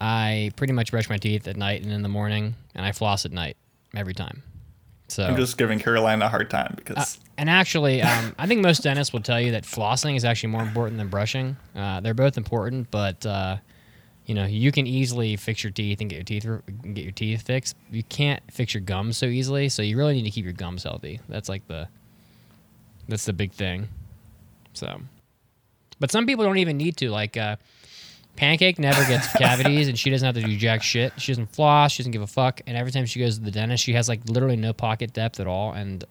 I 0.00 0.52
pretty 0.56 0.72
much 0.72 0.90
brush 0.90 1.08
my 1.08 1.16
teeth 1.16 1.48
at 1.48 1.56
night 1.56 1.82
and 1.82 1.92
in 1.92 2.02
the 2.02 2.08
morning, 2.08 2.54
and 2.74 2.84
I 2.84 2.92
floss 2.92 3.24
at 3.24 3.32
night 3.32 3.56
every 3.94 4.14
time. 4.14 4.42
So 5.08 5.24
I'm 5.24 5.36
just 5.36 5.58
giving 5.58 5.78
Caroline 5.80 6.22
a 6.22 6.28
hard 6.28 6.50
time 6.50 6.72
Uh, 6.72 6.76
because 6.76 7.18
and 7.36 7.50
actually, 7.50 8.00
um, 8.02 8.34
I 8.38 8.46
think 8.46 8.60
most 8.60 8.82
dentists 8.82 9.12
will 9.12 9.22
tell 9.22 9.40
you 9.40 9.52
that 9.52 9.64
flossing 9.64 10.16
is 10.16 10.24
actually 10.24 10.50
more 10.50 10.62
important 10.62 10.98
than 10.98 11.08
brushing. 11.08 11.56
Uh, 11.74 12.00
they're 12.00 12.14
both 12.14 12.36
important, 12.36 12.90
but 12.90 13.24
uh, 13.26 13.56
you 14.26 14.34
know 14.34 14.44
you 14.44 14.70
can 14.70 14.86
easily 14.86 15.36
fix 15.36 15.64
your 15.64 15.72
teeth 15.72 16.00
and 16.00 16.08
get 16.10 16.16
your 16.30 16.40
teeth 16.40 16.62
get 16.94 17.02
your 17.02 17.12
teeth 17.12 17.42
fixed. 17.42 17.76
You 17.90 18.04
can't 18.04 18.42
fix 18.52 18.74
your 18.74 18.82
gums 18.82 19.16
so 19.16 19.26
easily, 19.26 19.68
so 19.68 19.82
you 19.82 19.96
really 19.96 20.14
need 20.14 20.24
to 20.24 20.30
keep 20.30 20.44
your 20.44 20.52
gums 20.54 20.84
healthy. 20.84 21.20
That's 21.28 21.48
like 21.48 21.66
the 21.66 21.88
that's 23.08 23.24
the 23.24 23.32
big 23.32 23.52
thing. 23.52 23.88
So, 24.74 25.00
but 26.00 26.10
some 26.10 26.26
people 26.26 26.44
don't 26.44 26.58
even 26.58 26.76
need 26.76 26.96
to. 26.96 27.10
Like 27.10 27.36
uh, 27.36 27.56
Pancake 28.36 28.78
never 28.78 29.04
gets 29.06 29.30
cavities, 29.36 29.88
and 29.88 29.98
she 29.98 30.10
doesn't 30.10 30.26
have 30.26 30.34
to 30.34 30.42
do 30.42 30.56
jack 30.56 30.82
shit. 30.82 31.12
She 31.20 31.30
doesn't 31.30 31.54
floss. 31.54 31.92
She 31.92 32.02
doesn't 32.02 32.12
give 32.12 32.22
a 32.22 32.26
fuck. 32.26 32.62
And 32.66 32.76
every 32.76 32.90
time 32.90 33.06
she 33.06 33.20
goes 33.20 33.38
to 33.38 33.44
the 33.44 33.50
dentist, 33.50 33.84
she 33.84 33.92
has 33.92 34.08
like 34.08 34.20
literally 34.28 34.56
no 34.56 34.72
pocket 34.72 35.12
depth 35.12 35.38
at 35.38 35.46
all. 35.46 35.72
And 35.72 36.04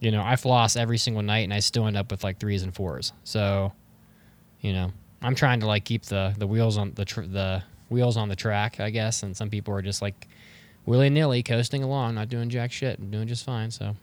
you 0.00 0.10
know, 0.10 0.22
I 0.22 0.36
floss 0.36 0.76
every 0.76 0.98
single 0.98 1.22
night, 1.22 1.40
and 1.40 1.52
I 1.52 1.60
still 1.60 1.86
end 1.86 1.96
up 1.96 2.10
with 2.10 2.22
like 2.22 2.38
threes 2.38 2.62
and 2.62 2.74
fours. 2.74 3.12
So, 3.24 3.72
you 4.60 4.72
know, 4.72 4.92
I'm 5.22 5.34
trying 5.34 5.60
to 5.60 5.66
like 5.66 5.84
keep 5.84 6.04
the 6.04 6.34
the 6.38 6.46
wheels 6.46 6.76
on 6.78 6.92
the 6.94 7.04
tr- 7.04 7.22
the 7.22 7.62
wheels 7.88 8.16
on 8.16 8.28
the 8.28 8.36
track, 8.36 8.80
I 8.80 8.90
guess. 8.90 9.22
And 9.22 9.36
some 9.36 9.50
people 9.50 9.74
are 9.74 9.82
just 9.82 10.02
like 10.02 10.28
willy 10.86 11.10
nilly 11.10 11.42
coasting 11.42 11.82
along, 11.82 12.14
not 12.14 12.28
doing 12.28 12.48
jack 12.50 12.70
shit, 12.70 12.98
and 12.98 13.10
doing 13.10 13.26
just 13.26 13.44
fine. 13.44 13.70
So, 13.70 13.96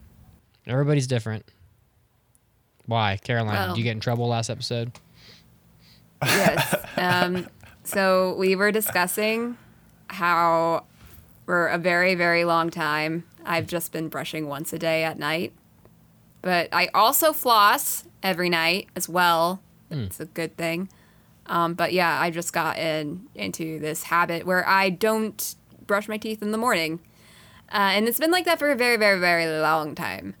everybody's 0.66 1.06
different. 1.06 1.44
Why, 2.86 3.18
Caroline? 3.22 3.54
Well- 3.54 3.68
did 3.74 3.78
you 3.78 3.84
get 3.84 3.92
in 3.92 4.00
trouble 4.00 4.28
last 4.28 4.50
episode? 4.50 4.92
Yes. 6.24 6.74
um, 6.96 7.48
so 7.84 8.34
we 8.38 8.54
were 8.54 8.70
discussing 8.70 9.56
how 10.08 10.84
for 11.46 11.66
a 11.66 11.78
very, 11.78 12.14
very 12.14 12.44
long 12.44 12.70
time 12.70 13.24
I've 13.44 13.66
just 13.66 13.90
been 13.92 14.08
brushing 14.08 14.46
once 14.46 14.72
a 14.72 14.78
day 14.78 15.02
at 15.02 15.18
night. 15.18 15.52
But 16.42 16.68
I 16.72 16.88
also 16.94 17.32
floss 17.32 18.04
every 18.22 18.48
night 18.48 18.88
as 18.96 19.08
well. 19.08 19.60
It's 19.90 20.20
a 20.20 20.24
good 20.26 20.56
thing. 20.56 20.88
Um, 21.46 21.74
but 21.74 21.92
yeah, 21.92 22.20
I 22.20 22.30
just 22.30 22.52
got 22.52 22.78
in 22.78 23.26
into 23.34 23.78
this 23.80 24.04
habit 24.04 24.46
where 24.46 24.66
I 24.66 24.88
don't 24.90 25.54
brush 25.86 26.08
my 26.08 26.16
teeth 26.16 26.40
in 26.40 26.50
the 26.52 26.56
morning, 26.58 27.00
uh, 27.72 27.90
and 27.92 28.06
it's 28.08 28.18
been 28.20 28.30
like 28.30 28.44
that 28.46 28.58
for 28.60 28.70
a 28.70 28.76
very, 28.76 28.96
very, 28.96 29.18
very 29.20 29.46
long 29.60 29.94
time. 29.94 30.34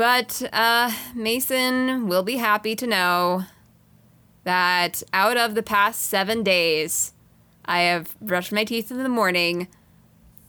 But 0.00 0.42
uh, 0.54 0.90
Mason 1.14 2.08
will 2.08 2.22
be 2.22 2.36
happy 2.36 2.74
to 2.74 2.86
know 2.86 3.44
that 4.44 5.02
out 5.12 5.36
of 5.36 5.54
the 5.54 5.62
past 5.62 6.04
seven 6.04 6.42
days, 6.42 7.12
I 7.66 7.80
have 7.80 8.18
brushed 8.18 8.50
my 8.50 8.64
teeth 8.64 8.90
in 8.90 9.02
the 9.02 9.10
morning. 9.10 9.68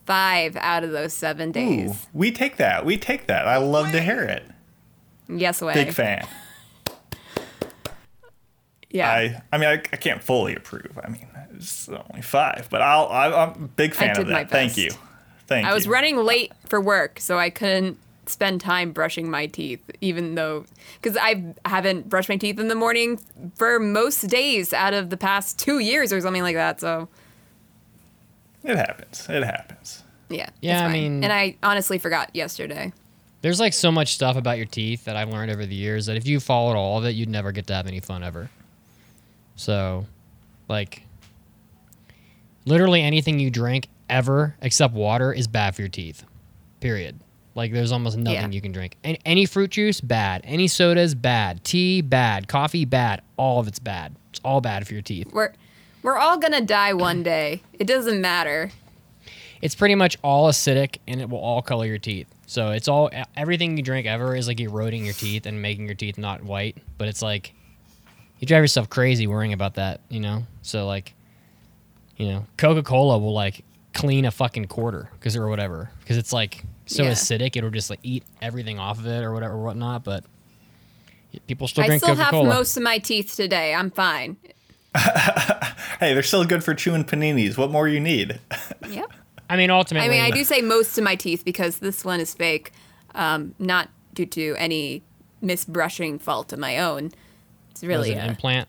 Five 0.05 0.55
out 0.55 0.85
of 0.85 0.91
those 0.91 1.11
seven 1.11 1.49
Ooh, 1.49 1.51
days. 1.51 2.07
we 2.13 2.31
take 2.31 2.55
that. 2.55 2.85
We 2.85 2.95
take 2.95 3.27
that. 3.27 3.45
I 3.45 3.57
love 3.57 3.91
to 3.91 4.01
hear 4.01 4.23
it. 4.23 4.45
Yes, 5.27 5.61
way. 5.61 5.73
Big 5.73 5.91
fan. 5.91 6.25
Yeah. 8.93 9.09
I 9.09 9.41
I 9.53 9.57
mean 9.57 9.69
I, 9.69 9.73
I 9.73 9.95
can't 9.95 10.21
fully 10.21 10.53
approve. 10.53 10.99
I 11.01 11.07
mean 11.07 11.25
it's 11.55 11.87
only 11.87 12.21
five, 12.21 12.67
but 12.69 12.81
I'll 12.81 13.07
I, 13.07 13.27
I'm 13.27 13.63
a 13.63 13.67
big 13.69 13.93
fan 13.93 14.19
of 14.19 14.27
that. 14.27 14.49
Thank 14.49 14.75
you. 14.75 14.91
Thank 15.47 15.65
you. 15.65 15.71
I 15.71 15.73
was 15.73 15.87
running 15.87 16.17
late 16.17 16.51
for 16.67 16.81
work, 16.81 17.17
so 17.21 17.39
I 17.39 17.49
couldn't 17.49 17.97
spend 18.27 18.61
time 18.61 18.91
brushing 18.91 19.29
my 19.29 19.47
teeth, 19.47 19.81
even 20.01 20.35
though, 20.35 20.65
because 21.01 21.17
I 21.19 21.53
haven't 21.65 22.07
brushed 22.09 22.29
my 22.29 22.37
teeth 22.37 22.59
in 22.59 22.67
the 22.67 22.75
morning 22.75 23.19
for 23.55 23.79
most 23.79 24.21
days 24.27 24.73
out 24.73 24.93
of 24.93 25.09
the 25.09 25.17
past 25.17 25.57
two 25.59 25.79
years 25.79 26.13
or 26.13 26.21
something 26.21 26.43
like 26.43 26.55
that. 26.55 26.79
So, 26.79 27.07
It 28.63 28.77
happens. 28.77 29.25
It 29.29 29.43
happens. 29.43 30.03
yeah. 30.29 30.49
Yeah, 30.61 30.85
it's 30.85 30.89
I 30.89 30.93
mean- 30.93 31.23
and 31.23 31.33
I 31.33 31.57
honestly 31.63 31.97
forgot 31.97 32.29
yesterday. 32.35 32.93
There's 33.41 33.59
like 33.59 33.73
so 33.73 33.91
much 33.91 34.13
stuff 34.13 34.37
about 34.37 34.57
your 34.57 34.67
teeth 34.67 35.05
that 35.05 35.15
I've 35.15 35.29
learned 35.29 35.49
over 35.51 35.65
the 35.65 35.73
years 35.73 36.05
that 36.05 36.15
if 36.15 36.27
you 36.27 36.39
followed 36.39 36.75
all 36.77 36.99
of 36.99 37.05
it, 37.05 37.15
you'd 37.15 37.27
never 37.27 37.51
get 37.51 37.65
to 37.67 37.73
have 37.73 37.87
any 37.87 37.99
fun 37.99 38.23
ever. 38.23 38.51
So, 39.55 40.05
like, 40.69 41.01
literally 42.65 43.01
anything 43.01 43.39
you 43.39 43.49
drink 43.49 43.87
ever 44.09 44.55
except 44.61 44.93
water 44.93 45.33
is 45.33 45.47
bad 45.47 45.73
for 45.75 45.81
your 45.81 45.89
teeth. 45.89 46.23
Period. 46.81 47.19
Like, 47.53 47.73
there's 47.73 47.91
almost 47.91 48.17
nothing 48.17 48.39
Yeah. 48.39 48.49
you 48.49 48.61
can 48.61 48.71
drink. 48.71 48.95
Any, 49.03 49.19
any 49.25 49.45
fruit 49.45 49.71
juice, 49.71 49.99
bad. 49.99 50.41
Any 50.45 50.67
sodas, 50.67 51.15
bad. 51.15 51.63
Tea, 51.63 52.01
bad. 52.01 52.47
Coffee, 52.47 52.85
bad. 52.85 53.21
All 53.37 53.59
of 53.59 53.67
it's 53.67 53.79
bad. 53.79 54.15
It's 54.29 54.39
all 54.45 54.61
bad 54.61 54.87
for 54.87 54.93
your 54.93 55.01
teeth. 55.01 55.27
We're 55.33 55.53
we're 56.03 56.17
all 56.17 56.37
gonna 56.37 56.61
die 56.61 56.93
one 56.93 57.23
day. 57.23 57.61
It 57.73 57.85
doesn't 57.87 58.21
matter. 58.21 58.71
It's 59.61 59.75
pretty 59.75 59.95
much 59.95 60.17
all 60.23 60.49
acidic 60.49 60.97
and 61.07 61.21
it 61.21 61.29
will 61.29 61.39
all 61.39 61.61
color 61.61 61.85
your 61.85 61.99
teeth. 61.99 62.27
So 62.47 62.71
it's 62.71 62.87
all 62.87 63.09
everything 63.35 63.77
you 63.77 63.83
drink 63.83 64.07
ever 64.07 64.35
is 64.35 64.47
like 64.47 64.59
eroding 64.59 65.05
your 65.05 65.13
teeth 65.13 65.45
and 65.45 65.61
making 65.61 65.85
your 65.85 65.95
teeth 65.95 66.17
not 66.17 66.43
white. 66.43 66.77
But 66.97 67.09
it's 67.09 67.21
like 67.21 67.53
you 68.39 68.47
drive 68.47 68.63
yourself 68.63 68.89
crazy 68.89 69.27
worrying 69.27 69.53
about 69.53 69.75
that, 69.75 69.99
you 70.09 70.19
know. 70.21 70.43
So 70.63 70.87
like, 70.87 71.13
you 72.17 72.27
know, 72.27 72.45
Coca 72.57 72.81
Cola 72.81 73.19
will 73.19 73.33
like 73.33 73.63
clean 73.93 74.25
a 74.25 74.31
fucking 74.31 74.65
quarter 74.65 75.09
because 75.13 75.35
or 75.35 75.47
whatever 75.49 75.91
because 75.99 76.17
it's 76.17 76.33
like 76.33 76.63
so 76.91 77.03
Yeah. 77.03 77.11
acidic 77.11 77.55
it'll 77.55 77.69
just 77.69 77.89
like 77.89 77.99
eat 78.03 78.23
everything 78.41 78.79
off 78.79 78.99
of 78.99 79.07
it 79.07 79.23
or 79.23 79.33
whatever 79.33 79.53
or 79.55 79.63
whatnot. 79.63 80.03
But 80.03 80.23
people 81.47 81.67
still 81.67 81.83
drink. 81.85 82.03
I 82.03 82.05
still 82.05 82.15
Coca 82.15 82.37
have 82.37 82.45
most 82.45 82.77
of 82.77 82.83
my 82.83 82.97
teeth 82.97 83.35
today. 83.35 83.73
I'm 83.73 83.91
fine. 83.91 84.37
Hey, 85.99 86.13
they're 86.15 86.23
still 86.23 86.45
good 86.45 86.63
for 86.63 86.73
chewing 86.73 87.03
paninis. 87.03 87.57
What 87.57 87.69
more 87.71 87.87
you 87.87 87.99
need? 87.99 88.39
Yep. 88.89 89.11
I 89.49 89.55
mean, 89.57 89.69
ultimately, 89.69 90.07
I 90.07 90.11
mean, 90.11 90.21
I 90.21 90.31
do 90.31 90.43
say 90.43 90.61
most 90.61 90.97
of 90.97 91.03
my 91.03 91.15
teeth 91.15 91.43
because 91.45 91.77
this 91.79 92.03
one 92.03 92.19
is 92.19 92.33
fake, 92.33 92.71
um, 93.13 93.53
not 93.59 93.89
due 94.13 94.25
to 94.25 94.55
any 94.57 95.03
misbrushing 95.43 96.19
fault 96.21 96.51
of 96.51 96.59
my 96.59 96.79
own. 96.79 97.11
It's 97.69 97.83
really 97.83 98.13
an 98.13 98.19
a- 98.19 98.27
implant. 98.29 98.67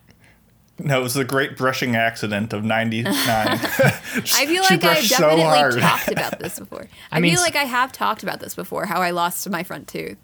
No, 0.78 0.98
it 0.98 1.02
was 1.02 1.14
the 1.14 1.24
great 1.24 1.56
brushing 1.56 1.94
accident 1.96 2.52
of 2.52 2.64
'99. 2.64 3.12
I 3.16 3.56
feel 4.46 4.62
like 4.62 4.72
I've 4.72 4.80
brushed 4.80 5.10
so 5.10 5.36
definitely 5.36 5.80
talked 5.80 6.08
about 6.10 6.38
this 6.40 6.58
before. 6.58 6.88
I, 7.12 7.18
I 7.18 7.20
mean, 7.20 7.34
feel 7.34 7.42
like 7.42 7.56
I 7.56 7.64
have 7.64 7.92
talked 7.92 8.22
about 8.22 8.40
this 8.40 8.54
before. 8.54 8.86
How 8.86 9.00
I 9.02 9.10
lost 9.10 9.48
my 9.50 9.62
front 9.62 9.86
tooth. 9.88 10.16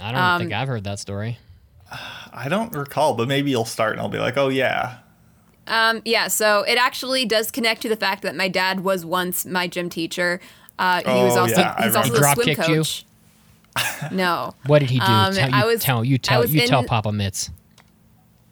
I 0.00 0.12
don't 0.12 0.20
Um, 0.20 0.40
think 0.42 0.52
I've 0.52 0.68
heard 0.68 0.84
that 0.84 0.98
story. 0.98 1.38
I 2.32 2.48
don't 2.48 2.72
recall, 2.74 3.14
but 3.14 3.26
maybe 3.28 3.50
you'll 3.50 3.64
start 3.64 3.92
and 3.92 4.00
I'll 4.00 4.08
be 4.10 4.18
like, 4.18 4.36
oh 4.36 4.48
yeah. 4.48 4.98
Um, 5.68 6.02
yeah, 6.04 6.28
so 6.28 6.62
it 6.62 6.78
actually 6.78 7.24
does 7.24 7.50
connect 7.50 7.82
to 7.82 7.88
the 7.88 7.96
fact 7.96 8.22
that 8.22 8.36
my 8.36 8.46
dad 8.48 8.80
was 8.84 9.04
once 9.04 9.44
my 9.46 9.66
gym 9.66 9.88
teacher. 9.88 10.40
Uh, 10.78 10.98
he 11.02 11.24
was 11.24 11.36
Oh, 11.36 11.40
also 11.40 11.56
yeah, 11.56 11.74
I 11.76 11.84
he's 11.86 11.96
also 11.96 12.12
remember. 12.12 12.28
a 12.28 12.34
swim 12.34 12.44
kicked 12.44 12.68
you? 12.68 12.76
coach. 12.76 13.04
No, 14.12 14.54
What 14.66 14.78
did 14.78 14.90
he 14.90 14.98
do? 15.00 15.04
Um, 15.04 15.34
tell, 15.34 15.48
you, 15.48 15.54
I 15.54 15.64
was- 15.64 15.82
tell 15.82 16.04
you 16.04 16.14
I 16.14 16.18
tell 16.18 16.40
was 16.42 16.54
you 16.54 16.66
tell 16.66 16.84
Papa 16.84 17.08
Mitz. 17.10 17.50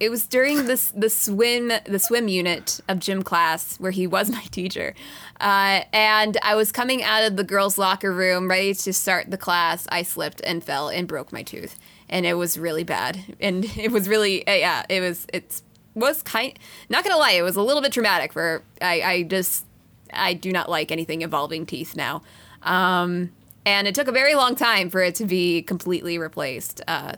It 0.04 0.10
was 0.10 0.26
during 0.26 0.66
this 0.66 0.90
the 0.90 1.08
swim 1.08 1.72
the 1.86 1.98
swim 1.98 2.28
unit 2.28 2.80
of 2.88 2.98
gym 2.98 3.22
class 3.22 3.80
where 3.80 3.90
he 3.90 4.06
was 4.06 4.30
my 4.38 4.44
teacher. 4.50 4.94
Uh, 5.40 5.82
and 5.92 6.36
i 6.42 6.54
was 6.54 6.70
coming 6.70 7.02
out 7.02 7.24
of 7.24 7.36
the 7.36 7.44
girls 7.44 7.78
locker 7.78 8.12
room 8.12 8.48
ready 8.48 8.74
to 8.74 8.92
start 8.92 9.30
the 9.30 9.38
class. 9.38 9.86
I 9.90 10.02
slipped 10.02 10.40
and 10.44 10.62
fell 10.62 10.88
and 10.88 11.08
broke 11.08 11.32
my 11.32 11.42
tooth. 11.42 11.78
And 12.08 12.26
it 12.26 12.34
was 12.34 12.58
really 12.58 12.84
bad. 12.84 13.36
And 13.40 13.64
it 13.76 13.90
was 13.90 14.08
really 14.08 14.46
uh, 14.46 14.52
yeah 14.52 14.84
it 14.88 15.00
was 15.00 15.26
it's 15.32 15.62
was 15.94 16.22
kind 16.22 16.58
not 16.88 17.04
gonna 17.04 17.16
lie 17.16 17.32
it 17.32 17.42
was 17.42 17.56
a 17.56 17.62
little 17.62 17.80
bit 17.80 17.92
traumatic 17.92 18.32
for 18.32 18.64
i 18.82 19.00
i 19.00 19.22
just 19.22 19.64
i 20.12 20.34
do 20.34 20.50
not 20.50 20.68
like 20.68 20.90
anything 20.90 21.22
involving 21.22 21.64
teeth 21.64 21.96
now. 21.96 22.22
Um 22.62 23.32
and 23.66 23.88
it 23.88 23.94
took 23.94 24.08
a 24.08 24.12
very 24.12 24.34
long 24.34 24.56
time 24.56 24.90
for 24.90 25.00
it 25.00 25.14
to 25.14 25.24
be 25.24 25.62
completely 25.62 26.18
replaced. 26.18 26.82
Uh 26.86 27.14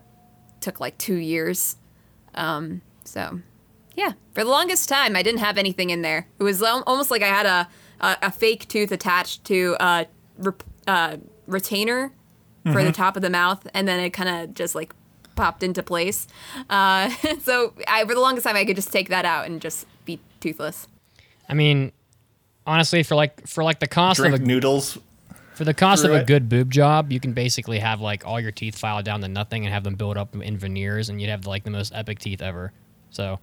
took 0.61 0.81
like 0.81 0.97
two 0.99 1.17
years 1.17 1.77
so, 3.05 3.41
yeah, 3.95 4.13
for 4.35 4.45
the 4.45 4.51
longest 4.51 4.89
time, 4.89 5.17
I 5.17 5.23
didn't 5.23 5.41
have 5.41 5.59
anything 5.59 5.91
in 5.91 6.03
there. 6.03 6.29
It 6.39 6.43
was 6.43 6.63
almost 6.63 7.11
like 7.11 7.23
I 7.23 7.29
had 7.29 7.47
a 7.47 7.69
a, 8.01 8.17
a 8.23 8.31
fake 8.31 8.69
tooth 8.69 8.93
attached 8.93 9.45
to 9.45 9.77
a 9.81 10.07
rep- 10.39 10.63
uh, 10.87 11.17
retainer 11.47 12.13
for 12.73 12.83
the 12.83 12.91
top 12.91 13.15
of 13.15 13.23
the 13.23 13.31
mouth, 13.31 13.65
and 13.75 13.87
then 13.87 14.01
it 14.01 14.11
kind 14.11 14.29
of 14.29 14.53
just 14.53 14.75
like 14.75 14.93
popped 15.37 15.63
into 15.63 15.85
place. 15.85 16.27
Uh, 16.69 17.11
so, 17.41 17.73
I, 17.87 18.05
for 18.05 18.15
the 18.15 18.21
longest 18.21 18.45
time, 18.45 18.57
I 18.57 18.65
could 18.65 18.75
just 18.75 18.93
take 18.93 19.09
that 19.11 19.25
out 19.25 19.47
and 19.47 19.61
just 19.61 19.87
be 20.05 20.19
toothless. 20.41 20.89
I 21.49 21.55
mean, 21.55 21.93
honestly, 22.67 23.05
for 23.05 23.15
like 23.15 23.47
for 23.47 23.63
like 23.63 23.79
the 23.79 23.87
cost 23.87 24.19
Drink 24.19 24.35
of 24.35 24.41
a 24.41 24.45
noodles. 24.45 24.99
For 25.57 25.65
the 25.65 25.75
cost 25.75 26.05
of 26.05 26.13
a 26.13 26.17
it. 26.17 26.27
good 26.27 26.49
boob 26.49 26.71
job, 26.71 27.11
you 27.11 27.19
can 27.19 27.33
basically 27.33 27.79
have 27.79 28.01
like 28.01 28.27
all 28.27 28.39
your 28.39 28.53
teeth 28.53 28.79
filed 28.79 29.05
down 29.07 29.23
to 29.23 29.29
nothing 29.29 29.65
and 29.65 29.73
have 29.73 29.85
them 29.85 29.95
build 29.95 30.17
up 30.19 30.35
in 30.37 30.59
veneers, 30.59 31.09
and 31.09 31.21
you'd 31.21 31.31
have 31.31 31.47
like 31.47 31.65
the 31.65 31.71
most 31.71 31.93
epic 31.95 32.19
teeth 32.19 32.43
ever. 32.43 32.73
So, 33.11 33.39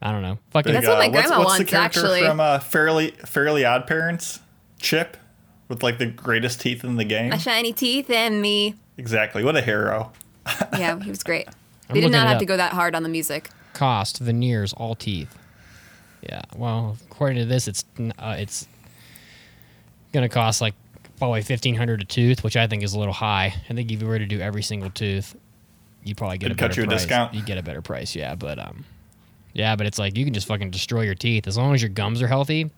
I 0.00 0.12
don't 0.12 0.22
know. 0.22 0.38
Fucking 0.50 0.72
That's 0.72 0.86
what 0.86 0.98
my 0.98 1.06
uh, 1.06 1.10
what's, 1.10 1.26
grandma 1.28 1.38
what's 1.44 1.52
the 1.54 1.58
wants, 1.58 1.70
character 1.70 2.00
actually. 2.00 2.20
from 2.26 2.38
uh, 2.40 2.58
Fairly 2.60 3.10
Fairly 3.26 3.64
Odd 3.64 3.86
Parents? 3.86 4.38
Chip, 4.78 5.16
with 5.68 5.82
like 5.82 5.98
the 5.98 6.06
greatest 6.06 6.60
teeth 6.60 6.84
in 6.84 6.96
the 6.96 7.04
game. 7.04 7.30
My 7.30 7.38
shiny 7.38 7.72
teeth 7.72 8.08
and 8.10 8.40
me. 8.40 8.76
Exactly. 8.96 9.42
What 9.42 9.56
a 9.56 9.62
hero. 9.62 10.12
Yeah, 10.78 11.00
he 11.00 11.08
was 11.10 11.22
great. 11.22 11.48
I'm 11.88 11.94
They 11.94 12.00
did 12.02 12.12
not 12.12 12.26
have 12.26 12.36
up. 12.36 12.40
to 12.40 12.46
go 12.46 12.56
that 12.56 12.72
hard 12.72 12.94
on 12.94 13.02
the 13.02 13.08
music. 13.08 13.48
cost 13.72 14.18
veneers 14.18 14.72
all 14.74 14.94
teeth. 14.94 15.36
Yeah. 16.22 16.42
Well, 16.54 16.96
according 17.10 17.38
to 17.38 17.44
this, 17.46 17.66
it's 17.66 17.84
uh, 18.18 18.36
it's 18.38 18.68
gonna 20.12 20.28
cost 20.28 20.60
like 20.60 20.74
probably 21.18 21.42
fifteen 21.42 21.74
hundred 21.74 22.02
a 22.02 22.04
tooth, 22.04 22.42
which 22.44 22.56
I 22.56 22.66
think 22.66 22.82
is 22.82 22.94
a 22.94 22.98
little 22.98 23.14
high. 23.14 23.54
I 23.68 23.74
think 23.74 23.90
if 23.90 24.00
you 24.02 24.08
were 24.08 24.18
to 24.18 24.26
do 24.26 24.40
every 24.40 24.62
single 24.62 24.90
tooth, 24.90 25.36
you'd 26.02 26.16
probably 26.16 26.38
get 26.38 26.46
It'd 26.46 26.58
a 26.58 26.60
better 26.60 26.68
cut 26.68 26.76
you 26.76 26.82
a 26.84 26.86
price. 26.86 27.00
discount. 27.02 27.34
You 27.34 27.42
get 27.42 27.58
a 27.58 27.62
better 27.62 27.82
price, 27.82 28.14
yeah. 28.16 28.34
But 28.34 28.58
um, 28.58 28.84
yeah, 29.52 29.76
but 29.76 29.86
it's 29.86 29.98
like 29.98 30.16
you 30.16 30.24
can 30.24 30.34
just 30.34 30.46
fucking 30.46 30.70
destroy 30.70 31.02
your 31.02 31.14
teeth 31.14 31.46
as 31.46 31.56
long 31.56 31.74
as 31.74 31.82
your 31.82 31.88
gums 31.90 32.20
are 32.22 32.28
healthy. 32.28 32.70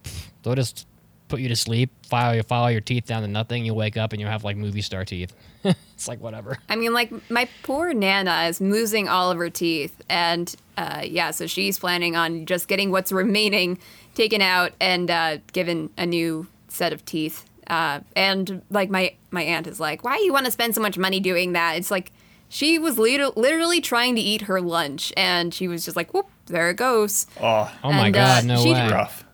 They'll 0.42 0.54
just 0.54 0.86
put 1.28 1.40
you 1.40 1.48
to 1.48 1.56
sleep, 1.56 1.90
file 2.06 2.34
your 2.34 2.44
file 2.44 2.70
your 2.70 2.80
teeth 2.80 3.06
down 3.06 3.22
to 3.22 3.28
nothing. 3.28 3.64
You'll 3.64 3.76
wake 3.76 3.96
up 3.96 4.12
and 4.12 4.20
you'll 4.20 4.30
have 4.30 4.44
like 4.44 4.56
movie 4.56 4.82
star 4.82 5.04
teeth. 5.04 5.34
it's 5.64 6.06
like 6.06 6.20
whatever. 6.20 6.58
I 6.68 6.76
mean, 6.76 6.92
like 6.92 7.10
my 7.30 7.48
poor 7.62 7.92
Nana 7.92 8.44
is 8.44 8.60
losing 8.60 9.08
all 9.08 9.30
of 9.30 9.38
her 9.38 9.50
teeth, 9.50 10.00
and 10.08 10.54
uh, 10.76 11.02
yeah, 11.04 11.30
so 11.32 11.46
she's 11.46 11.78
planning 11.78 12.14
on 12.14 12.46
just 12.46 12.68
getting 12.68 12.90
what's 12.90 13.10
remaining 13.10 13.78
taken 14.14 14.40
out 14.40 14.72
and 14.80 15.10
uh, 15.10 15.38
given 15.52 15.90
a 15.98 16.06
new 16.06 16.46
set 16.68 16.92
of 16.92 17.04
teeth. 17.04 17.44
Uh, 17.68 18.00
and 18.14 18.62
like 18.70 18.90
my 18.90 19.14
my 19.30 19.42
aunt 19.42 19.66
is 19.66 19.80
like, 19.80 20.04
why 20.04 20.16
do 20.18 20.24
you 20.24 20.32
want 20.32 20.46
to 20.46 20.52
spend 20.52 20.74
so 20.74 20.80
much 20.80 20.96
money 20.98 21.20
doing 21.20 21.52
that? 21.52 21.76
It's 21.76 21.90
like 21.90 22.12
she 22.48 22.78
was 22.78 22.98
lit- 22.98 23.36
literally 23.36 23.80
trying 23.80 24.14
to 24.14 24.20
eat 24.20 24.42
her 24.42 24.60
lunch, 24.60 25.12
and 25.16 25.52
she 25.52 25.66
was 25.68 25.84
just 25.84 25.96
like, 25.96 26.14
whoop, 26.14 26.28
there 26.46 26.70
it 26.70 26.76
goes. 26.76 27.26
Oh, 27.40 27.70
Oh 27.82 27.92
my 27.92 28.06
And, 28.06 28.14
god, 28.14 28.44
uh, 28.44 28.46
no 28.46 28.62
she- 28.62 28.72
way. 28.72 28.88
rough. 28.88 29.24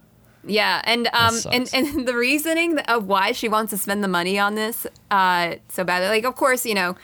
Yeah, 0.45 0.81
and 0.85 1.09
um, 1.13 1.37
and 1.53 1.71
and 1.73 2.07
the 2.09 2.17
reasoning 2.17 2.79
of 2.81 3.07
why 3.07 3.31
she 3.33 3.49
wants 3.49 3.71
to 3.71 3.79
spend 3.79 4.03
the 4.03 4.09
money 4.09 4.39
on 4.41 4.57
this 4.57 4.87
uh 5.11 5.55
so 5.69 5.85
badly, 5.85 6.09
like 6.09 6.25
of 6.25 6.35
course 6.35 6.67
you 6.67 6.75
know, 6.75 6.97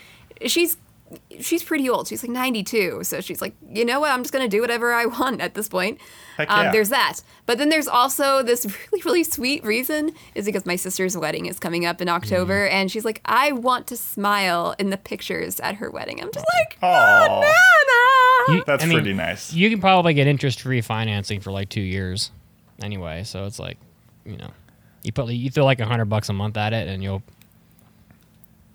she's 0.47 0.77
she's 1.40 1.62
pretty 1.62 1.88
old. 1.88 2.07
She's 2.09 2.23
like 2.23 2.31
92. 2.31 3.01
So 3.05 3.21
she's 3.21 3.40
like, 3.40 3.55
you 3.73 3.85
know 3.85 4.01
what? 4.01 4.11
I'm 4.11 4.23
just 4.23 4.33
going 4.33 4.49
to 4.49 4.55
do 4.55 4.61
whatever 4.61 4.92
I 4.92 5.07
want 5.21 5.40
at 5.40 5.55
this 5.55 5.68
point. 5.68 5.99
Heck 6.37 6.51
Um, 6.51 6.66
yeah. 6.66 6.73
there's 6.73 6.90
that. 6.90 7.21
But 7.47 7.59
then 7.59 7.68
there's 7.71 7.88
also 7.88 8.42
this 8.42 8.64
really, 8.92 9.03
really 9.05 9.25
sweet 9.25 9.64
reason 9.64 10.12
is 10.35 10.44
because 10.44 10.66
my 10.66 10.77
sister's 10.77 11.16
wedding 11.16 11.47
is 11.47 11.59
coming 11.59 11.87
up 11.87 12.01
in 12.03 12.09
October. 12.09 12.66
Mm-hmm. 12.66 12.75
And 12.75 12.90
she's 12.90 13.05
like, 13.05 13.21
I 13.25 13.53
want 13.53 13.87
to 13.88 13.97
smile 13.97 14.75
in 14.79 14.90
the 14.90 14.97
pictures 14.99 15.61
at 15.61 15.77
her 15.77 15.90
wedding. 15.90 16.21
I'm 16.21 16.31
just 16.33 16.47
like, 16.59 16.79
Oh, 16.83 17.40
Nana. 17.40 18.59
You- 18.59 18.64
That's 18.66 18.83
I 18.85 18.87
mean, 18.87 18.97
pretty 18.99 19.14
nice. 19.14 19.53
You 19.53 19.71
can 19.71 19.81
probably 19.81 20.14
get 20.14 20.27
interest 20.27 20.61
free 20.61 20.81
financing 20.81 21.40
for 21.40 21.51
like 21.53 21.68
two 21.68 21.81
years, 21.81 22.31
anyway. 22.83 23.25
So 23.25 23.44
it's 23.47 23.59
like, 23.59 23.79
you 24.25 24.37
know, 24.37 24.51
you 25.03 25.12
put 25.12 25.29
you 25.29 25.51
throw 25.51 25.64
like 25.64 25.81
a 25.81 25.87
hundred 25.87 26.07
bucks 26.07 26.29
a 26.29 26.33
month 26.33 26.57
at 26.57 26.73
it, 26.73 26.88
and 26.88 27.03
you'll. 27.03 27.23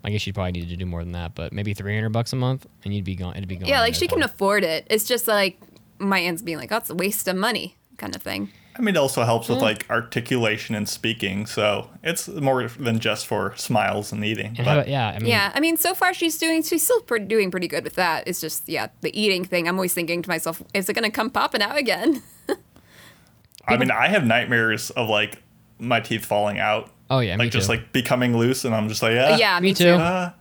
I 0.04 0.10
guess 0.10 0.26
you'd 0.26 0.34
probably 0.34 0.52
need 0.52 0.68
to 0.68 0.76
do 0.76 0.86
more 0.86 1.02
than 1.02 1.12
that, 1.12 1.34
but 1.34 1.52
maybe 1.52 1.74
three 1.74 1.94
hundred 1.94 2.10
bucks 2.10 2.32
a 2.32 2.36
month, 2.36 2.66
and 2.84 2.94
you'd 2.94 3.04
be 3.04 3.16
gone. 3.16 3.36
It'd 3.36 3.48
be 3.48 3.56
gone. 3.56 3.68
Yeah, 3.68 3.80
like 3.80 3.94
she 3.94 4.06
can 4.06 4.20
time. 4.20 4.28
afford 4.28 4.62
it. 4.62 4.86
It's 4.90 5.04
just 5.04 5.26
like 5.26 5.58
my 5.98 6.18
aunt's 6.18 6.42
being 6.42 6.58
like, 6.58 6.70
oh, 6.72 6.76
it's 6.76 6.90
a 6.90 6.94
waste 6.94 7.26
of 7.28 7.36
money 7.36 7.76
kind 7.96 8.14
of 8.14 8.22
thing. 8.22 8.50
I 8.76 8.82
mean, 8.82 8.96
it 8.96 8.98
also 8.98 9.22
helps 9.22 9.48
with 9.48 9.60
like 9.60 9.88
articulation 9.88 10.74
and 10.74 10.88
speaking, 10.88 11.46
so 11.46 11.90
it's 12.02 12.26
more 12.26 12.66
than 12.66 12.98
just 12.98 13.24
for 13.24 13.54
smiles 13.56 14.10
and 14.10 14.24
eating. 14.24 14.56
And 14.58 14.64
but- 14.64 14.78
about, 14.78 14.88
yeah, 14.88 15.10
I 15.10 15.18
mean, 15.20 15.28
Yeah, 15.28 15.52
I 15.54 15.60
mean, 15.60 15.76
so 15.76 15.94
far 15.94 16.12
she's 16.12 16.38
doing, 16.38 16.60
she's 16.64 16.82
still 16.82 17.00
pre- 17.02 17.20
doing 17.20 17.52
pretty 17.52 17.68
good 17.68 17.84
with 17.84 17.94
that. 17.94 18.26
It's 18.26 18.40
just, 18.40 18.68
yeah, 18.68 18.88
the 19.00 19.16
eating 19.18 19.44
thing. 19.44 19.68
I'm 19.68 19.76
always 19.76 19.94
thinking 19.94 20.22
to 20.22 20.28
myself, 20.28 20.60
is 20.74 20.88
it 20.88 20.94
going 20.94 21.04
to 21.04 21.10
come 21.10 21.30
popping 21.30 21.62
out 21.62 21.76
again? 21.78 22.20
I 23.68 23.76
mean, 23.76 23.92
I 23.92 24.08
have 24.08 24.24
nightmares 24.24 24.90
of 24.90 25.08
like 25.08 25.40
my 25.78 26.00
teeth 26.00 26.24
falling 26.26 26.58
out. 26.58 26.90
Oh, 27.10 27.20
yeah, 27.20 27.36
me 27.36 27.44
like 27.44 27.52
just 27.52 27.66
too. 27.66 27.72
like 27.74 27.92
becoming 27.92 28.36
loose, 28.36 28.64
and 28.64 28.74
I'm 28.74 28.88
just 28.88 29.02
like, 29.02 29.12
yeah, 29.12 29.36
yeah, 29.36 29.60
me 29.60 29.68
me, 29.68 29.74
too. 29.74 29.84
too. 29.84 29.90
Uh, 29.92 30.32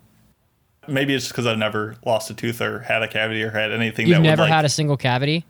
maybe 0.87 1.13
it's 1.13 1.25
just 1.25 1.33
because 1.33 1.45
I've 1.45 1.57
never 1.57 1.95
lost 2.05 2.29
a 2.29 2.33
tooth 2.33 2.61
or 2.61 2.79
had 2.79 3.03
a 3.03 3.07
cavity 3.07 3.43
or 3.43 3.49
had 3.51 3.71
anything. 3.71 4.07
You've 4.07 4.17
that 4.17 4.23
never 4.23 4.41
would, 4.43 4.49
like, 4.49 4.53
had 4.53 4.65
a 4.65 4.69
single 4.69 4.97
cavity. 4.97 5.45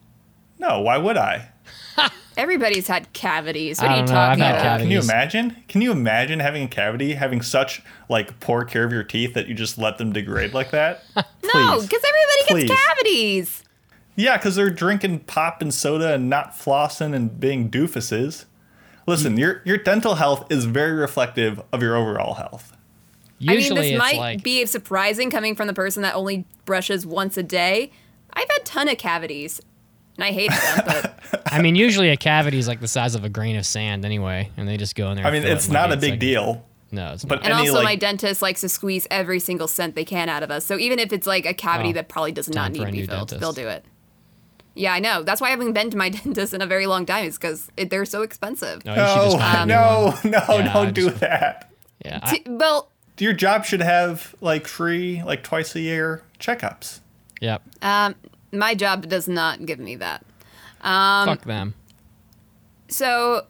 No, 0.59 0.81
why 0.81 0.97
would 0.97 1.17
I? 1.17 1.49
Everybody's 2.37 2.87
had 2.87 3.11
cavities. 3.13 3.79
What 3.79 3.91
I 3.91 3.93
are 3.93 3.99
you 3.99 4.05
don't 4.07 4.15
know, 4.15 4.19
I've 4.21 4.37
talking 4.37 4.43
about? 4.43 4.61
cavities. 4.61 4.85
Can 4.85 4.91
you 4.91 4.99
imagine? 5.01 5.63
Can 5.67 5.81
you 5.81 5.91
imagine 5.91 6.39
having 6.39 6.63
a 6.63 6.67
cavity, 6.67 7.13
having 7.13 7.41
such 7.43 7.83
like 8.09 8.39
poor 8.39 8.65
care 8.65 8.83
of 8.83 8.91
your 8.91 9.03
teeth 9.03 9.35
that 9.35 9.47
you 9.47 9.53
just 9.53 9.77
let 9.77 9.97
them 9.99 10.13
degrade 10.13 10.53
like 10.53 10.71
that? 10.71 11.03
No, 11.53 11.79
because 11.81 12.01
everybody 12.03 12.43
Please. 12.47 12.67
gets 12.69 12.81
cavities. 12.87 13.63
Yeah, 14.15 14.37
because 14.37 14.55
they're 14.55 14.71
drinking 14.71 15.19
pop 15.21 15.61
and 15.61 15.71
soda 15.71 16.13
and 16.15 16.27
not 16.29 16.53
flossing 16.53 17.13
and 17.13 17.39
being 17.39 17.69
doofuses. 17.69 18.45
Listen, 19.05 19.37
your 19.37 19.61
your 19.65 19.77
dental 19.77 20.15
health 20.15 20.51
is 20.51 20.65
very 20.65 20.93
reflective 20.93 21.61
of 21.71 21.81
your 21.81 21.95
overall 21.95 22.35
health. 22.35 22.75
Usually 23.39 23.79
I 23.79 23.81
mean, 23.81 23.91
this 23.93 23.99
might 23.99 24.17
like 24.17 24.43
be 24.43 24.65
surprising 24.65 25.29
coming 25.29 25.55
from 25.55 25.67
the 25.67 25.73
person 25.73 26.03
that 26.03 26.15
only 26.15 26.45
brushes 26.65 27.05
once 27.05 27.35
a 27.37 27.43
day. 27.43 27.91
I've 28.33 28.49
had 28.49 28.63
ton 28.65 28.87
of 28.87 28.97
cavities, 28.97 29.61
and 30.15 30.23
I 30.23 30.31
hate 30.31 30.49
them. 30.49 30.81
But 30.85 31.43
I 31.51 31.61
mean, 31.61 31.75
usually 31.75 32.09
a 32.09 32.17
cavity 32.17 32.57
is 32.57 32.67
like 32.67 32.79
the 32.79 32.87
size 32.87 33.15
of 33.15 33.23
a 33.25 33.29
grain 33.29 33.57
of 33.57 33.65
sand 33.65 34.05
anyway, 34.05 34.49
and 34.57 34.67
they 34.67 34.77
just 34.77 34.95
go 34.95 35.09
in 35.11 35.17
there. 35.17 35.25
I 35.25 35.31
mean, 35.31 35.41
fill 35.41 35.51
it 35.51 35.55
it's 35.55 35.67
not 35.69 35.91
a 35.91 35.95
big 35.97 36.01
seconds. 36.13 36.19
deal. 36.21 36.65
No, 36.91 37.13
it's 37.13 37.25
but- 37.25 37.37
not. 37.41 37.45
and 37.45 37.53
Any, 37.53 37.67
also, 37.67 37.79
like- 37.79 37.83
my 37.85 37.95
dentist 37.95 38.41
likes 38.41 38.61
to 38.61 38.69
squeeze 38.69 39.07
every 39.11 39.39
single 39.39 39.67
cent 39.67 39.95
they 39.95 40.05
can 40.05 40.29
out 40.29 40.43
of 40.43 40.51
us. 40.51 40.63
So 40.63 40.77
even 40.77 40.99
if 40.99 41.11
it's 41.11 41.27
like 41.27 41.45
a 41.45 41.53
cavity 41.53 41.89
Oh, 41.89 41.93
that 41.93 42.07
probably 42.07 42.31
does 42.31 42.47
not 42.49 42.71
need 42.71 42.85
to 42.85 42.91
be 42.91 42.99
filled, 43.05 43.29
dentist. 43.29 43.41
they'll 43.41 43.51
do 43.51 43.67
it. 43.67 43.83
Yeah, 44.75 44.93
I 44.93 44.99
know. 44.99 45.21
That's 45.23 45.39
why 45.39 45.47
I 45.47 45.49
haven't 45.51 45.73
been 45.73 45.89
to 45.91 45.97
my 45.97 46.09
dentist 46.09 46.53
in 46.53 46.61
a 46.61 46.65
very 46.65 46.87
long 46.87 47.05
time. 47.05 47.25
Is 47.25 47.37
because 47.37 47.69
they're 47.77 48.05
so 48.05 48.21
expensive. 48.23 48.83
No, 48.85 48.93
you 48.93 49.07
should 49.07 49.31
just 49.31 49.37
No, 49.37 49.41
find 49.43 49.67
no, 49.67 50.13
no, 50.47 50.57
Yeah, 50.59 50.73
don't 50.73 50.93
do 50.93 51.09
that. 51.11 51.71
Yeah, 52.03 52.19
I, 52.23 52.37
T- 52.37 52.43
well, 52.47 52.89
Your 53.19 53.33
job 53.33 53.65
should 53.65 53.81
have 53.81 54.35
like 54.41 54.67
free, 54.67 55.21
like 55.23 55.43
twice 55.43 55.75
a 55.75 55.79
year 55.79 56.23
checkups. 56.39 56.99
yep. 57.39 57.61
um, 57.81 58.15
my 58.51 58.75
job 58.75 59.07
does 59.07 59.27
not 59.27 59.65
give 59.65 59.79
me 59.79 59.95
that. 59.95 60.25
Um, 60.81 61.27
Fuck 61.27 61.43
them. 61.45 61.73
So, 62.89 63.45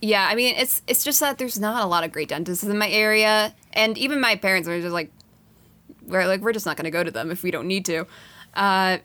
yeah, 0.00 0.26
I 0.30 0.34
mean, 0.34 0.54
it's 0.56 0.82
it's 0.86 1.04
just 1.04 1.20
that 1.20 1.38
there's 1.38 1.58
not 1.60 1.82
a 1.82 1.86
lot 1.86 2.04
of 2.04 2.12
great 2.12 2.28
dentists 2.28 2.64
in 2.64 2.76
my 2.78 2.88
area, 2.88 3.54
and 3.72 3.96
even 3.98 4.20
my 4.20 4.34
parents 4.36 4.68
are 4.68 4.80
just 4.80 4.92
like, 4.92 5.10
we're 6.06 6.26
like, 6.26 6.40
we're 6.40 6.52
just 6.52 6.66
not 6.66 6.76
going 6.76 6.86
to 6.86 6.90
go 6.90 7.04
to 7.04 7.10
them 7.10 7.30
if 7.30 7.42
we 7.42 7.50
don't 7.50 7.66
need 7.68 7.84
to. 7.86 8.06
Uh, 8.54 8.98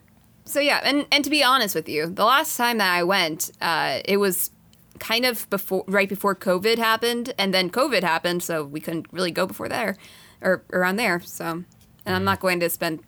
so 0.46 0.60
yeah, 0.60 0.80
and 0.82 1.06
and 1.12 1.22
to 1.24 1.30
be 1.30 1.42
honest 1.44 1.74
with 1.74 1.88
you, 1.88 2.06
the 2.06 2.24
last 2.24 2.56
time 2.56 2.78
that 2.78 2.94
I 2.94 3.02
went, 3.02 3.50
uh, 3.60 4.00
it 4.04 4.16
was 4.16 4.50
kind 4.98 5.26
of 5.26 5.48
before, 5.50 5.84
right 5.86 6.08
before 6.08 6.34
COVID 6.34 6.78
happened, 6.78 7.34
and 7.36 7.52
then 7.52 7.68
COVID 7.68 8.02
happened, 8.02 8.42
so 8.42 8.64
we 8.64 8.80
couldn't 8.80 9.06
really 9.12 9.30
go 9.30 9.46
before 9.46 9.68
there, 9.68 9.96
or 10.40 10.62
around 10.72 10.96
there. 10.96 11.20
So, 11.20 11.44
and 11.44 12.16
I'm 12.16 12.24
not 12.24 12.40
going 12.40 12.60
to 12.60 12.70
spend 12.70 13.00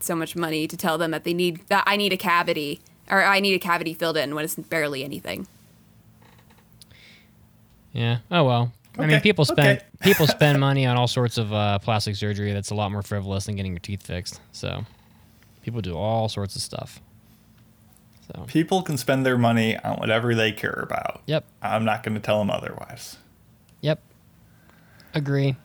so 0.00 0.16
much 0.16 0.34
money 0.34 0.66
to 0.66 0.76
tell 0.76 0.98
them 0.98 1.10
that 1.12 1.24
they 1.24 1.34
need 1.34 1.60
that 1.68 1.84
I 1.86 1.96
need 1.96 2.12
a 2.12 2.16
cavity 2.16 2.80
or 3.10 3.22
I 3.22 3.40
need 3.40 3.54
a 3.54 3.58
cavity 3.58 3.94
filled 3.94 4.16
in 4.16 4.34
when 4.34 4.44
it's 4.44 4.56
barely 4.56 5.04
anything. 5.04 5.46
Yeah. 7.92 8.18
Oh 8.30 8.44
well. 8.44 8.72
Okay. 8.94 9.04
I 9.04 9.06
mean, 9.06 9.20
people 9.20 9.44
spend 9.44 9.78
okay. 9.78 9.86
people 10.00 10.26
spend 10.38 10.60
money 10.60 10.86
on 10.86 10.96
all 10.96 11.08
sorts 11.08 11.38
of 11.38 11.52
uh, 11.52 11.78
plastic 11.78 12.16
surgery 12.16 12.52
that's 12.52 12.70
a 12.70 12.74
lot 12.74 12.90
more 12.90 13.02
frivolous 13.02 13.46
than 13.46 13.56
getting 13.56 13.72
your 13.72 13.80
teeth 13.80 14.02
fixed. 14.02 14.40
So, 14.52 14.84
people 15.66 15.80
do 15.80 15.96
all 15.96 16.28
sorts 16.28 16.54
of 16.54 16.62
stuff. 16.62 17.00
So, 18.32 18.44
People 18.46 18.82
can 18.82 18.96
spend 18.96 19.26
their 19.26 19.36
money 19.36 19.76
on 19.78 19.96
whatever 19.96 20.32
they 20.32 20.52
care 20.52 20.78
about. 20.80 21.22
yep, 21.26 21.44
I'm 21.60 21.84
not 21.84 22.04
going 22.04 22.14
to 22.14 22.20
tell 22.20 22.38
them 22.38 22.50
otherwise. 22.52 23.16
yep, 23.80 24.00
agree. 25.12 25.56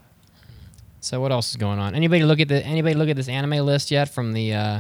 So, 1.02 1.22
what 1.22 1.32
else 1.32 1.52
is 1.52 1.56
going 1.56 1.78
on? 1.80 1.94
Anybody 1.96 2.24
look 2.24 2.40
at 2.40 2.48
the 2.48 2.66
anybody 2.66 2.96
look 2.96 3.10
at 3.10 3.16
this 3.16 3.30
anime 3.30 3.64
list 3.66 3.92
yet 3.92 4.10
from 4.10 4.34
the? 4.34 4.54
Uh, 4.54 4.80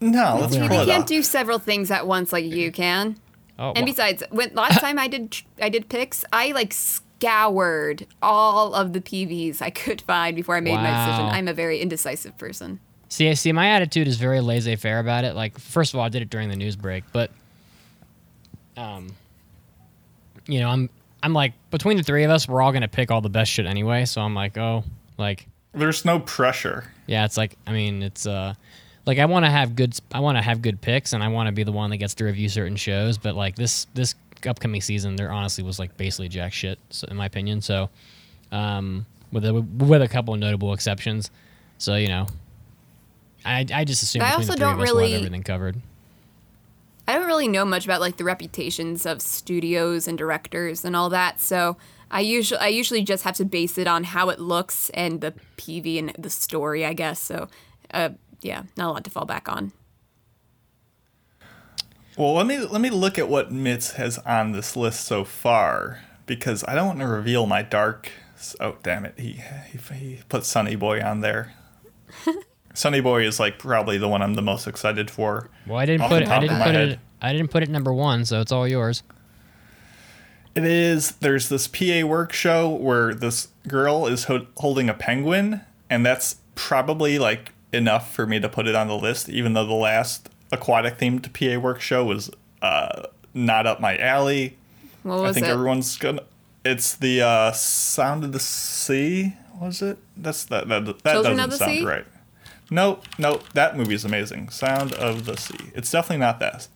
No, 0.00 0.38
let's 0.40 0.54
Yeah. 0.54 0.68
pull 0.68 0.78
They 0.78 0.86
can't 0.86 1.06
do 1.06 1.22
several 1.24 1.58
things 1.58 1.90
at 1.90 2.06
once 2.06 2.32
like 2.32 2.44
you 2.44 2.70
can. 2.72 3.16
oh, 3.58 3.68
And 3.70 3.78
well, 3.78 3.84
besides, 3.86 4.22
when 4.30 4.54
last 4.54 4.78
time 4.86 4.96
I 4.98 5.08
did 5.08 5.36
I 5.60 5.68
did 5.68 5.88
picks, 5.88 6.24
I 6.32 6.52
like 6.52 6.72
scoured 6.72 8.06
all 8.22 8.74
of 8.74 8.92
the 8.92 9.00
PVs 9.00 9.60
I 9.62 9.70
could 9.70 10.00
find 10.02 10.34
before 10.36 10.56
I 10.56 10.60
made 10.60 10.76
my 10.76 10.90
decision. 11.06 11.26
I'm 11.26 11.48
a 11.48 11.54
very 11.54 11.80
indecisive 11.80 12.36
person. 12.38 12.78
See, 13.08 13.34
see, 13.34 13.52
my 13.52 13.68
attitude 13.70 14.06
is 14.06 14.16
very 14.16 14.40
laissez-faire 14.40 14.98
about 14.98 15.24
it. 15.24 15.34
Like, 15.34 15.58
first 15.58 15.94
of 15.94 15.98
all, 16.00 16.04
I 16.04 16.08
did 16.10 16.22
it 16.22 16.30
during 16.30 16.50
the 16.50 16.56
news 16.56 16.76
break, 16.76 17.04
but, 17.12 17.30
um, 18.76 19.08
you 20.46 20.60
know, 20.60 20.68
I'm, 20.68 20.90
I'm 21.22 21.32
like 21.32 21.54
between 21.70 21.96
the 21.96 22.02
three 22.02 22.24
of 22.24 22.30
us, 22.30 22.46
we're 22.46 22.62
all 22.62 22.70
gonna 22.72 22.86
pick 22.88 23.10
all 23.10 23.20
the 23.20 23.28
best 23.30 23.50
shit 23.50 23.66
anyway. 23.66 24.04
So 24.04 24.20
I'm 24.20 24.34
like, 24.34 24.56
oh, 24.58 24.84
like, 25.16 25.46
There's 25.72 26.04
no 26.04 26.20
pressure. 26.20 26.84
yeah, 27.06 27.24
it's 27.24 27.36
like, 27.36 27.56
I 27.66 27.72
mean, 27.72 28.02
it's 28.02 28.26
uh, 28.26 28.54
like 29.06 29.18
I 29.18 29.24
want 29.24 29.46
to 29.46 29.50
have 29.50 29.74
good, 29.74 29.98
I 30.12 30.20
want 30.20 30.36
to 30.38 30.42
have 30.42 30.62
good 30.62 30.80
picks, 30.80 31.12
and 31.14 31.22
I 31.24 31.28
want 31.28 31.46
to 31.48 31.52
be 31.52 31.64
the 31.64 31.72
one 31.72 31.90
that 31.90 31.96
gets 31.96 32.14
to 32.14 32.24
review 32.24 32.48
certain 32.48 32.76
shows. 32.76 33.18
But 33.18 33.34
like 33.34 33.56
this, 33.56 33.86
this 33.94 34.14
upcoming 34.46 34.80
season, 34.80 35.16
there 35.16 35.32
honestly 35.32 35.64
was 35.64 35.78
like 35.78 35.96
basically 35.96 36.28
jack 36.28 36.52
shit, 36.52 36.78
so, 36.90 37.08
in 37.10 37.16
my 37.16 37.26
opinion. 37.26 37.62
So, 37.62 37.88
um, 38.52 39.06
with 39.32 39.44
a, 39.44 39.54
with 39.54 40.02
a 40.02 40.08
couple 40.08 40.34
of 40.34 40.40
notable 40.40 40.72
exceptions. 40.72 41.30
So 41.78 41.96
you 41.96 42.08
know, 42.08 42.26
I, 43.44 43.64
I 43.72 43.84
just 43.84 44.02
assume 44.02 44.22
I 44.22 44.34
also 44.34 44.52
the 44.52 44.58
don't 44.58 44.74
of 44.74 44.80
us 44.80 44.86
we'll 44.92 44.98
have 44.98 45.04
really- 45.10 45.14
everything 45.14 45.42
covered. 45.42 45.80
I 47.06 47.14
don't 47.14 47.26
really 47.26 47.48
know 47.48 47.64
much 47.64 47.86
about 47.86 48.02
like 48.02 48.18
the 48.18 48.24
reputations 48.24 49.06
of 49.06 49.22
studios 49.22 50.06
and 50.06 50.18
directors 50.18 50.84
and 50.84 50.94
all 50.94 51.08
that, 51.08 51.40
so 51.40 51.78
I 52.10 52.20
usually 52.20 52.60
I 52.60 52.68
usually 52.68 53.02
just 53.02 53.24
have 53.24 53.34
to 53.36 53.46
base 53.46 53.78
it 53.78 53.86
on 53.86 54.04
how 54.04 54.28
it 54.28 54.38
looks 54.38 54.90
and 54.90 55.22
the 55.22 55.32
PV 55.56 55.98
and 55.98 56.12
the 56.18 56.28
story, 56.28 56.84
I 56.84 56.92
guess. 56.92 57.18
So, 57.18 57.48
uh, 57.94 58.10
yeah, 58.42 58.64
not 58.76 58.90
a 58.90 58.92
lot 58.92 59.04
to 59.04 59.10
fall 59.10 59.24
back 59.24 59.48
on. 59.48 59.72
Well, 62.18 62.34
let 62.34 62.46
me 62.46 62.58
let 62.58 62.82
me 62.82 62.90
look 62.90 63.18
at 63.18 63.28
what 63.30 63.50
Mitz 63.52 63.94
has 63.94 64.18
on 64.18 64.52
this 64.52 64.76
list 64.76 65.06
so 65.06 65.24
far 65.24 66.00
because 66.26 66.62
I 66.68 66.74
don't 66.74 66.88
want 66.88 67.00
to 67.00 67.06
reveal 67.06 67.46
my 67.46 67.62
dark. 67.62 68.10
Oh 68.60 68.76
damn 68.82 69.06
it! 69.06 69.14
He 69.16 69.40
he, 69.72 69.94
he 69.94 70.20
put 70.28 70.44
Sunny 70.44 70.76
Boy 70.76 71.00
on 71.02 71.20
there. 71.20 71.54
Sunny 72.78 73.00
Boy 73.00 73.26
is 73.26 73.40
like 73.40 73.58
probably 73.58 73.98
the 73.98 74.08
one 74.08 74.22
I'm 74.22 74.34
the 74.34 74.42
most 74.42 74.68
excited 74.68 75.10
for. 75.10 75.50
Well, 75.66 75.78
I 75.78 75.84
didn't 75.84 76.06
put 76.08 76.22
it. 76.22 76.28
I 76.28 76.38
didn't 76.38 76.58
my 76.60 76.64
put 76.66 76.74
head. 76.76 76.88
it. 76.90 76.98
I 77.20 77.32
didn't 77.32 77.48
put 77.50 77.64
it 77.64 77.68
number 77.68 77.92
one, 77.92 78.24
so 78.24 78.40
it's 78.40 78.52
all 78.52 78.68
yours. 78.68 79.02
It 80.54 80.62
is. 80.64 81.10
There's 81.16 81.48
this 81.48 81.66
PA 81.66 82.06
work 82.06 82.32
show 82.32 82.68
where 82.68 83.14
this 83.14 83.48
girl 83.66 84.06
is 84.06 84.24
ho- 84.24 84.46
holding 84.58 84.88
a 84.88 84.94
penguin, 84.94 85.62
and 85.90 86.06
that's 86.06 86.36
probably 86.54 87.18
like 87.18 87.52
enough 87.72 88.14
for 88.14 88.26
me 88.26 88.38
to 88.38 88.48
put 88.48 88.68
it 88.68 88.76
on 88.76 88.86
the 88.86 88.96
list. 88.96 89.28
Even 89.28 89.54
though 89.54 89.66
the 89.66 89.74
last 89.74 90.28
aquatic 90.52 90.98
themed 90.98 91.32
PA 91.32 91.58
work 91.60 91.80
show 91.80 92.04
was 92.04 92.30
uh, 92.62 93.08
not 93.34 93.66
up 93.66 93.80
my 93.80 93.98
alley. 93.98 94.56
What 95.02 95.16
I 95.16 95.20
was 95.22 95.34
think 95.34 95.46
it? 95.46 95.50
everyone's 95.50 95.96
gonna. 95.96 96.22
It's 96.64 96.94
the 96.94 97.22
uh, 97.22 97.50
Sound 97.50 98.22
of 98.22 98.30
the 98.30 98.40
Sea. 98.40 99.34
Was 99.60 99.82
it? 99.82 99.98
That's 100.16 100.44
that. 100.44 100.68
That, 100.68 100.84
that 100.86 101.12
Children 101.12 101.38
doesn't 101.38 101.58
sound 101.58 101.78
Sea? 101.78 101.84
right. 101.84 102.04
Nope, 102.70 103.04
nope. 103.18 103.44
That 103.54 103.76
movie 103.76 103.94
is 103.94 104.04
amazing. 104.04 104.50
Sound 104.50 104.92
of 104.94 105.24
the 105.24 105.36
Sea. 105.36 105.70
It's 105.74 105.90
definitely 105.90 106.18
not 106.18 106.38
that. 106.40 106.68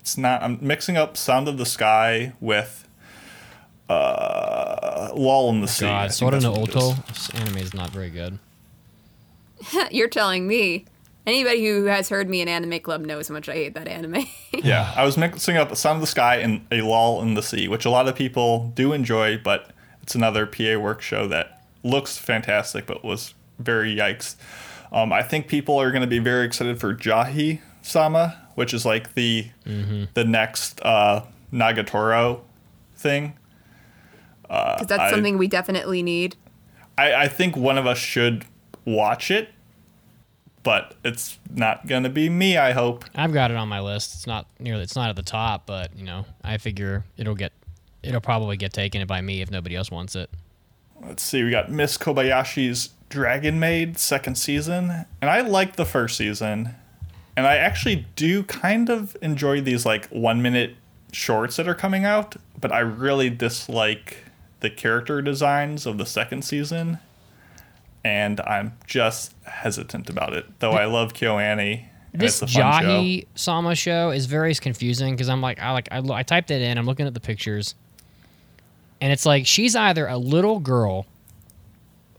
It's 0.00 0.16
not. 0.16 0.42
I'm 0.42 0.58
mixing 0.60 0.96
up 0.96 1.16
Sound 1.16 1.48
of 1.48 1.58
the 1.58 1.66
Sky 1.66 2.32
with 2.40 2.88
uh, 3.88 5.10
Lull 5.14 5.50
in 5.50 5.60
the 5.60 5.68
Sea. 5.68 5.86
I 5.86 5.88
God, 5.88 6.00
think 6.02 6.12
Sword 6.12 6.34
that's 6.34 6.44
no 6.44 6.50
what 6.52 6.60
it 6.60 6.68
is. 6.70 6.76
Oto. 6.76 7.02
This 7.08 7.30
anime 7.30 7.58
is 7.58 7.74
not 7.74 7.90
very 7.90 8.10
good. 8.10 8.38
You're 9.90 10.08
telling 10.08 10.46
me. 10.46 10.86
Anybody 11.24 11.64
who 11.64 11.84
has 11.84 12.08
heard 12.08 12.28
me 12.28 12.40
in 12.40 12.48
Anime 12.48 12.80
Club 12.80 13.02
knows 13.02 13.28
how 13.28 13.34
much 13.34 13.48
I 13.48 13.54
hate 13.54 13.74
that 13.74 13.86
anime. 13.86 14.24
Yeah, 14.64 14.92
I 14.96 15.04
was 15.04 15.16
mixing 15.16 15.56
up 15.56 15.74
Sound 15.76 15.96
of 15.96 16.00
the 16.02 16.06
Sky 16.08 16.36
and 16.36 16.66
A 16.70 16.82
Lull 16.82 17.22
in 17.22 17.34
the 17.34 17.42
Sea, 17.42 17.68
which 17.68 17.84
a 17.84 17.90
lot 17.90 18.06
of 18.08 18.14
people 18.14 18.70
do 18.74 18.92
enjoy, 18.92 19.38
but 19.38 19.70
it's 20.02 20.14
another 20.14 20.46
PA 20.46 20.78
work 20.78 21.00
show 21.00 21.26
that 21.28 21.62
looks 21.84 22.18
fantastic, 22.18 22.86
but 22.86 23.04
was 23.04 23.34
very 23.58 23.94
yikes. 23.94 24.34
Um, 24.92 25.12
I 25.12 25.22
think 25.22 25.48
people 25.48 25.80
are 25.80 25.90
going 25.90 26.02
to 26.02 26.06
be 26.06 26.18
very 26.18 26.44
excited 26.44 26.78
for 26.78 26.94
Jahy 26.94 27.60
Sama, 27.80 28.38
which 28.54 28.74
is 28.74 28.84
like 28.84 29.14
the 29.14 29.46
the 29.64 30.24
next 30.24 30.80
uh, 30.82 31.24
Nagatoro 31.52 32.40
thing. 32.96 33.38
Because 34.42 34.86
that's 34.86 35.00
I- 35.00 35.10
something 35.10 35.38
we 35.38 35.48
definitely 35.48 36.02
need. 36.02 36.36
I, 36.98 37.14
I 37.14 37.28
think 37.28 37.56
one 37.56 37.78
of 37.78 37.86
us 37.86 37.96
should 37.96 38.44
watch 38.84 39.30
it, 39.30 39.48
but 40.62 40.94
it's 41.02 41.38
not 41.50 41.86
going 41.86 42.02
to 42.02 42.10
be 42.10 42.28
me, 42.28 42.58
I 42.58 42.72
hope. 42.72 43.06
I've 43.14 43.32
got 43.32 43.50
it 43.50 43.56
on 43.56 43.68
my 43.68 43.80
list. 43.80 44.12
It's 44.14 44.26
not 44.26 44.46
nearly. 44.60 44.82
It's 44.82 44.94
not 44.94 45.08
at 45.08 45.16
the 45.16 45.22
top, 45.22 45.64
but 45.64 45.96
you 45.96 46.04
know, 46.04 46.26
I 46.44 46.58
figure 46.58 47.04
it'll 47.16 47.34
get. 47.34 47.52
It'll 48.02 48.20
probably 48.20 48.56
get 48.58 48.72
taken 48.74 49.06
by 49.06 49.20
me 49.22 49.40
if 49.42 49.50
nobody 49.50 49.74
else 49.76 49.90
wants 49.90 50.16
it. 50.16 50.28
Let's 51.04 51.22
see, 51.22 51.42
we 51.42 51.50
got 51.50 51.70
Miss 51.70 51.98
Kobayashi's 51.98 52.90
Dragon 53.08 53.58
Maid 53.58 53.98
second 53.98 54.36
season, 54.36 55.04
and 55.20 55.30
I 55.30 55.40
liked 55.40 55.76
the 55.76 55.84
first 55.84 56.16
season, 56.16 56.74
and 57.36 57.46
I 57.46 57.56
actually 57.56 58.06
do 58.16 58.42
kind 58.44 58.88
of 58.88 59.16
enjoy 59.20 59.60
these 59.60 59.84
like 59.84 60.06
one 60.08 60.40
minute 60.40 60.76
shorts 61.12 61.56
that 61.56 61.68
are 61.68 61.74
coming 61.74 62.04
out, 62.04 62.36
but 62.58 62.72
I 62.72 62.80
really 62.80 63.28
dislike 63.28 64.24
the 64.60 64.70
character 64.70 65.20
designs 65.20 65.86
of 65.86 65.98
the 65.98 66.06
second 66.06 66.42
season, 66.42 66.98
and 68.04 68.40
I'm 68.40 68.78
just 68.86 69.34
hesitant 69.44 70.08
about 70.08 70.32
it. 70.32 70.46
Though 70.60 70.72
I 70.72 70.86
love 70.86 71.12
KyoAni. 71.12 71.86
This 72.14 72.40
fun 72.40 72.48
show. 72.48 73.20
Sama 73.34 73.74
show 73.74 74.10
is 74.10 74.26
very 74.26 74.54
confusing 74.54 75.14
because 75.14 75.28
I'm 75.28 75.40
like, 75.40 75.58
I 75.60 75.72
like, 75.72 75.88
I, 75.90 76.02
I 76.12 76.22
typed 76.22 76.50
it 76.50 76.60
in. 76.60 76.76
I'm 76.76 76.84
looking 76.84 77.06
at 77.06 77.14
the 77.14 77.20
pictures, 77.20 77.74
and 79.02 79.12
it's 79.12 79.26
like 79.26 79.48
she's 79.48 79.74
either 79.74 80.06
a 80.06 80.16
little 80.16 80.60
girl, 80.60 81.06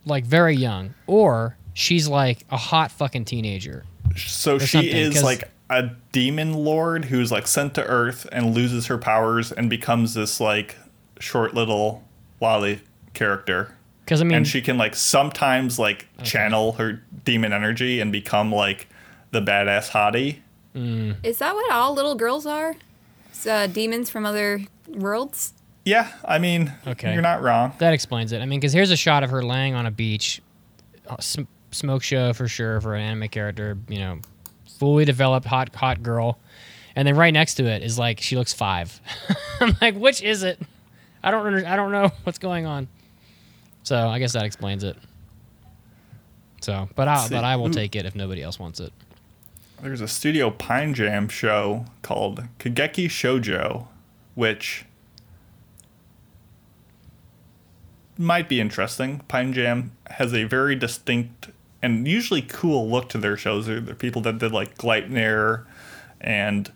like 0.06 0.26
very 0.26 0.56
young, 0.56 0.94
or 1.08 1.56
she's 1.74 2.10
like 2.10 2.46
a 2.52 2.58
hot 2.58 2.92
fucking 2.92 3.24
teenager. 3.24 3.86
So 4.18 4.60
she 4.60 4.92
is 4.92 5.24
like 5.24 5.50
a 5.70 5.92
demon 6.12 6.54
lord 6.54 7.06
who's 7.06 7.32
like 7.32 7.48
sent 7.48 7.74
to 7.76 7.86
Earth 7.86 8.28
and 8.34 8.54
loses 8.54 8.88
her 8.88 8.98
powers 8.98 9.54
and 9.54 9.70
becomes 9.70 10.14
this 10.14 10.42
like 10.42 10.76
short 11.20 11.54
little 11.54 12.04
lolly 12.42 12.82
character. 13.14 13.74
Because 14.04 14.20
I 14.20 14.26
mean, 14.26 14.36
and 14.36 14.48
she 14.48 14.62
can 14.62 14.78
like 14.78 14.94
sometimes 14.94 15.80
like 15.80 16.10
channel 16.22 16.74
her 16.74 17.02
demon 17.24 17.54
energy 17.54 18.02
and 18.02 18.12
become 18.12 18.52
like 18.52 18.90
the 19.32 19.42
badass 19.42 19.90
hottie. 19.92 20.40
Is 21.24 21.38
that 21.38 21.56
what 21.56 21.72
all 21.72 21.94
little 21.94 22.16
girls 22.16 22.46
are? 22.46 22.76
It's, 23.30 23.48
uh, 23.48 23.68
demons 23.68 24.10
from 24.10 24.26
other 24.26 24.62
worlds? 24.88 25.54
Yeah, 25.86 26.12
I 26.24 26.40
mean, 26.40 26.72
Okay. 26.88 27.12
you're 27.14 27.22
not 27.22 27.42
wrong. 27.42 27.74
That 27.80 27.94
explains 27.94 28.32
it. 28.32 28.42
I 28.42 28.46
mean, 28.46 28.60
because 28.60 28.72
here's 28.74 28.92
a 28.92 28.96
shot 28.98 29.24
of 29.24 29.30
her 29.32 29.44
laying 29.44 29.74
on 29.76 29.86
a 29.86 29.92
beach, 29.92 30.42
uh, 31.10 31.18
sm- 31.20 31.44
smoke 31.72 32.04
show 32.04 32.32
for 32.34 32.48
sure 32.48 32.80
for 32.80 32.96
an 32.96 33.02
anime 33.02 33.28
character. 33.30 33.78
You 33.90 34.00
know, 34.00 34.20
fully 34.80 35.04
developed 35.06 35.46
hot 35.46 35.76
hot 35.76 36.02
girl, 36.02 36.40
and 36.96 37.06
then 37.08 37.16
right 37.18 37.34
next 37.34 37.56
to 37.56 37.66
it 37.66 37.84
is 37.84 38.00
like 38.00 38.22
she 38.22 38.38
looks 38.38 38.54
five. 38.54 39.02
I'm 39.60 39.76
like, 39.82 39.96
which 39.96 40.22
is 40.22 40.44
it? 40.44 40.60
I 41.22 41.32
don't 41.32 41.46
under- 41.46 41.68
I 41.68 41.76
don't 41.76 41.92
know 41.92 42.12
what's 42.24 42.40
going 42.40 42.66
on. 42.66 42.88
So 43.84 44.08
I 44.08 44.20
guess 44.20 44.32
that 44.34 44.46
explains 44.46 44.84
it. 44.86 44.96
So, 46.62 46.88
but 46.96 47.10
I 47.10 47.28
but 47.30 47.44
I 47.44 47.58
will 47.58 47.70
take 47.70 47.96
it 47.96 48.06
if 48.06 48.16
nobody 48.16 48.42
else 48.42 48.58
wants 48.58 48.80
it. 48.80 48.94
There's 49.82 50.00
a 50.00 50.08
Studio 50.08 50.50
Pine 50.50 50.94
Jam 50.94 51.28
show 51.28 51.86
called 52.04 52.46
Kageki 52.60 53.08
Shoujo, 53.08 53.88
which 54.36 54.86
might 58.18 58.50
be 58.50 58.60
interesting. 58.60 59.20
Pine 59.28 59.54
Jam 59.54 59.92
has 60.08 60.34
a 60.34 60.44
very 60.44 60.76
distinct 60.76 61.50
and 61.84 62.08
usually 62.08 62.42
cool 62.42 62.90
look 62.90 63.10
to 63.10 63.18
their 63.18 63.36
shows. 63.36 63.68
They're, 63.68 63.82
they're 63.82 63.94
people 63.94 64.22
that 64.22 64.40
did 64.40 64.54
like 64.54 64.78
Gleipnir 64.78 65.66
and 66.22 66.72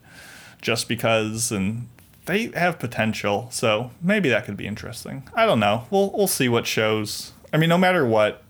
Just 0.62 0.90
Because, 0.90 1.50
and 1.50 1.88
they 2.26 2.48
have 2.48 2.78
potential. 2.78 3.48
So 3.50 3.92
maybe 4.02 4.28
that 4.30 4.46
could 4.46 4.58
be 4.58 4.68
interesting. 4.68 5.28
I 5.34 5.46
don't 5.46 5.62
know. 5.62 5.88
We'll 5.90 6.12
we'll 6.12 6.28
see 6.28 6.50
what 6.50 6.68
shows. 6.68 7.32
I 7.54 7.58
mean, 7.58 7.70
no 7.70 7.78
matter 7.78 8.06
what, 8.06 8.44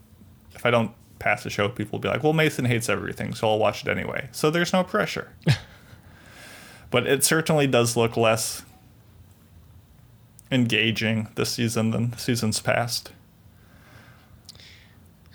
if 0.55 0.65
I 0.65 0.71
don't 0.71 0.91
pass 1.19 1.43
the 1.43 1.51
show, 1.51 1.69
people 1.69 1.99
will 1.99 2.01
be 2.01 2.09
like, 2.09 2.23
"Well, 2.23 2.33
Mason 2.33 2.65
hates 2.65 2.89
everything, 2.89 3.35
so 3.35 3.47
I'll 3.47 3.59
watch 3.59 3.85
it 3.85 3.89
anyway." 3.89 4.27
So 4.31 4.49
there's 4.49 4.73
no 4.73 4.83
pressure. 4.83 5.31
but 6.89 7.05
it 7.05 7.23
certainly 7.23 7.67
does 7.67 7.95
look 7.95 8.17
less 8.17 8.63
engaging 10.51 11.27
this 11.35 11.51
season 11.51 11.91
than 11.91 12.17
seasons 12.17 12.59
past. 12.61 13.11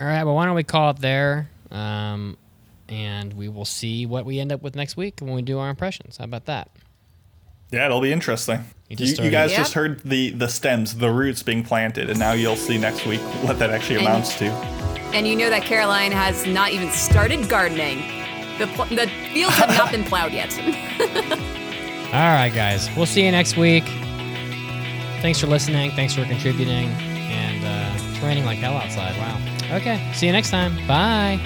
All 0.01 0.07
right, 0.07 0.25
well, 0.25 0.35
why 0.35 0.47
don't 0.47 0.55
we 0.55 0.65
call 0.65 0.91
it 0.91 0.99
there? 1.01 1.49
Um, 1.71 2.37
and 2.89 3.33
we 3.35 3.49
will 3.49 3.65
see 3.65 4.05
what 4.07 4.25
we 4.25 4.41
end 4.41 4.53
up 4.53 4.63
with 4.63 4.75
next 4.75 4.97
week 4.97 5.21
when 5.21 5.35
we 5.35 5.43
do 5.43 5.59
our 5.59 5.71
impressions. 5.71 6.17
How 6.17 6.25
about 6.25 6.47
that? 6.47 6.71
Yeah, 7.71 7.87
it'll 7.87 8.01
be 8.01 8.13
interesting. 8.13 8.59
You 8.59 8.65
You, 8.91 8.97
just 8.97 9.09
you 9.11 9.15
started- 9.15 9.31
guys 9.33 9.51
Yep. 9.53 9.59
just 9.59 9.73
heard 9.75 10.01
the 10.05 10.31
the 10.31 10.49
stems, 10.49 10.97
the 10.97 11.11
roots 11.11 11.43
being 11.43 11.63
planted, 11.63 12.11
and 12.11 12.19
now 12.19 12.33
you'll 12.33 12.57
see 12.57 12.77
next 12.77 13.07
week 13.07 13.21
what 13.43 13.59
that 13.61 13.71
actually 13.71 13.97
And- 13.97 14.07
amounts 14.07 14.37
to. 14.39 14.47
And 15.15 15.27
you 15.27 15.37
know 15.37 15.49
that 15.51 15.63
Caroline 15.63 16.11
has 16.13 16.47
not 16.47 16.73
even 16.73 16.91
started 16.91 17.49
gardening. 17.49 17.99
The, 18.59 18.67
pl- 18.69 18.87
the 18.87 19.07
fields 19.33 19.55
have 19.57 19.69
not 19.77 19.91
been 19.91 20.05
plowed 20.05 20.33
yet. 20.33 20.53
All 22.13 22.35
right, 22.35 22.51
guys. 22.55 22.89
We'll 22.97 23.07
see 23.07 23.25
you 23.25 23.31
next 23.31 23.57
week. 23.57 23.85
Thanks 25.23 25.39
for 25.39 25.47
listening. 25.47 25.93
Thanks 25.93 26.15
for 26.15 26.25
contributing. 26.25 26.89
And 26.89 27.65
uh, 27.65 28.11
it's 28.11 28.19
raining 28.19 28.45
like 28.45 28.59
hell 28.59 28.77
outside. 28.77 29.17
Wow. 29.17 29.41
Okay. 29.77 30.13
See 30.15 30.27
you 30.27 30.33
next 30.33 30.51
time. 30.51 30.77
Bye. 30.89 31.39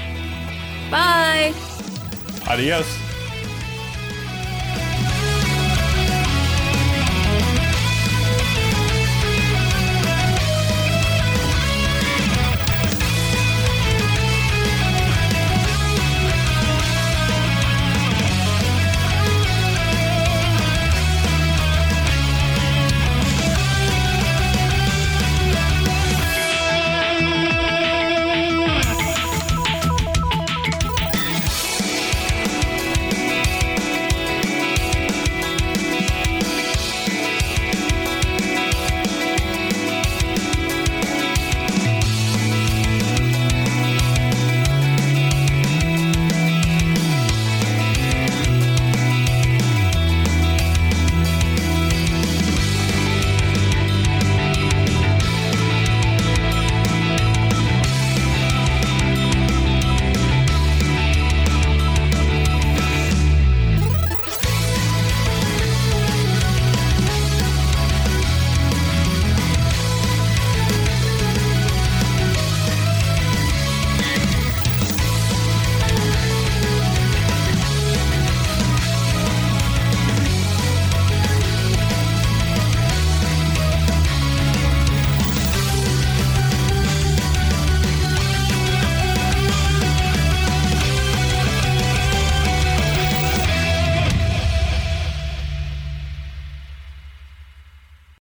Bye. 0.91 1.53
Adios. 2.49 3.16